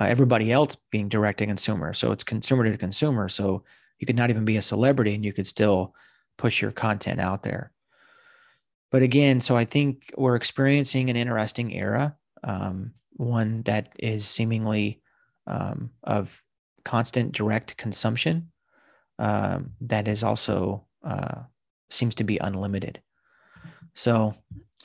uh, 0.00 0.04
everybody 0.04 0.52
else 0.52 0.76
being 0.90 1.08
direct 1.08 1.38
to 1.38 1.46
consumer. 1.46 1.92
So 1.92 2.12
it's 2.12 2.24
consumer 2.24 2.64
to 2.64 2.76
consumer. 2.76 3.28
So 3.28 3.64
you 3.98 4.06
could 4.06 4.16
not 4.16 4.30
even 4.30 4.44
be 4.44 4.56
a 4.56 4.62
celebrity 4.62 5.14
and 5.14 5.24
you 5.24 5.32
could 5.32 5.46
still 5.46 5.94
push 6.36 6.60
your 6.60 6.72
content 6.72 7.20
out 7.20 7.42
there. 7.42 7.72
But 8.90 9.02
again, 9.02 9.40
so 9.40 9.56
I 9.56 9.64
think 9.64 10.12
we're 10.16 10.36
experiencing 10.36 11.08
an 11.08 11.16
interesting 11.16 11.74
era, 11.74 12.16
um, 12.44 12.92
one 13.12 13.62
that 13.62 13.92
is 13.98 14.26
seemingly 14.26 15.00
um, 15.46 15.90
of 16.02 16.42
constant 16.84 17.32
direct 17.32 17.76
consumption 17.76 18.50
um, 19.18 19.72
that 19.80 20.08
is 20.08 20.24
also 20.24 20.84
uh, 21.04 21.42
seems 21.90 22.14
to 22.16 22.24
be 22.24 22.38
unlimited. 22.38 23.00
So 23.94 24.34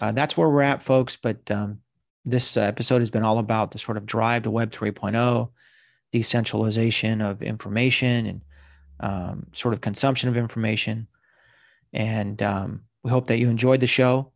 uh, 0.01 0.11
that's 0.11 0.35
where 0.35 0.49
we're 0.49 0.61
at, 0.61 0.83
folks. 0.83 1.15
But 1.15 1.49
um, 1.49 1.79
this 2.25 2.57
episode 2.57 2.99
has 2.99 3.09
been 3.09 3.23
all 3.23 3.39
about 3.39 3.71
the 3.71 3.79
sort 3.79 3.97
of 3.97 4.05
drive 4.05 4.43
to 4.43 4.51
Web 4.51 4.71
3.0, 4.71 5.49
decentralization 6.11 7.21
of 7.21 7.41
information, 7.41 8.25
and 8.25 8.41
um, 8.99 9.47
sort 9.53 9.73
of 9.73 9.81
consumption 9.81 10.29
of 10.29 10.37
information. 10.37 11.07
And 11.93 12.41
um, 12.43 12.81
we 13.03 13.11
hope 13.11 13.27
that 13.27 13.37
you 13.37 13.49
enjoyed 13.49 13.79
the 13.79 13.87
show. 13.87 14.31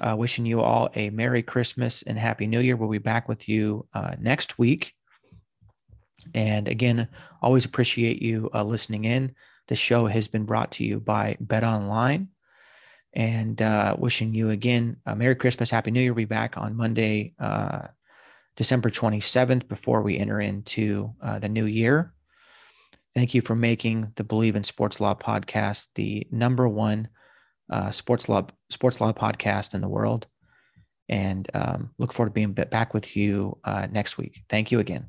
Uh, 0.00 0.16
wishing 0.16 0.46
you 0.46 0.62
all 0.62 0.88
a 0.94 1.10
Merry 1.10 1.42
Christmas 1.42 2.02
and 2.02 2.18
Happy 2.18 2.46
New 2.46 2.60
Year. 2.60 2.76
We'll 2.76 2.88
be 2.88 2.98
back 2.98 3.28
with 3.28 3.48
you 3.48 3.86
uh, 3.92 4.14
next 4.18 4.58
week. 4.58 4.94
And 6.34 6.68
again, 6.68 7.08
always 7.42 7.66
appreciate 7.66 8.22
you 8.22 8.48
uh, 8.54 8.64
listening 8.64 9.04
in. 9.04 9.34
The 9.68 9.76
show 9.76 10.06
has 10.06 10.26
been 10.26 10.44
brought 10.44 10.72
to 10.72 10.84
you 10.84 11.00
by 11.00 11.36
Bet 11.40 11.64
Online 11.64 12.28
and 13.12 13.60
uh, 13.60 13.96
wishing 13.98 14.34
you 14.34 14.50
again 14.50 14.96
a 15.04 15.14
Merry 15.14 15.34
Christmas, 15.34 15.70
Happy 15.70 15.90
New 15.90 16.00
Year. 16.00 16.12
We'll 16.12 16.22
be 16.22 16.24
back 16.24 16.56
on 16.56 16.76
Monday, 16.76 17.34
uh, 17.38 17.88
December 18.56 18.90
27th, 18.90 19.68
before 19.68 20.02
we 20.02 20.18
enter 20.18 20.40
into 20.40 21.12
uh, 21.22 21.38
the 21.38 21.48
new 21.48 21.66
year. 21.66 22.14
Thank 23.14 23.34
you 23.34 23.42
for 23.42 23.54
making 23.54 24.12
the 24.16 24.24
Bleav 24.24 24.54
in 24.54 24.64
Sports 24.64 24.98
Law 24.98 25.14
podcast 25.14 25.88
the 25.94 26.26
number 26.30 26.66
one 26.68 27.08
sports 27.92 28.28
law 28.28 28.46
sports 28.70 29.00
law 29.00 29.12
podcast 29.12 29.74
in 29.74 29.80
the 29.80 29.88
world. 29.88 30.26
And 31.08 31.50
um, 31.54 31.90
look 31.98 32.12
forward 32.12 32.30
to 32.30 32.34
being 32.34 32.52
back 32.52 32.94
with 32.94 33.16
you 33.16 33.58
uh, 33.64 33.88
next 33.90 34.16
week. 34.16 34.42
Thank 34.48 34.70
you 34.70 34.78
again. 34.78 35.08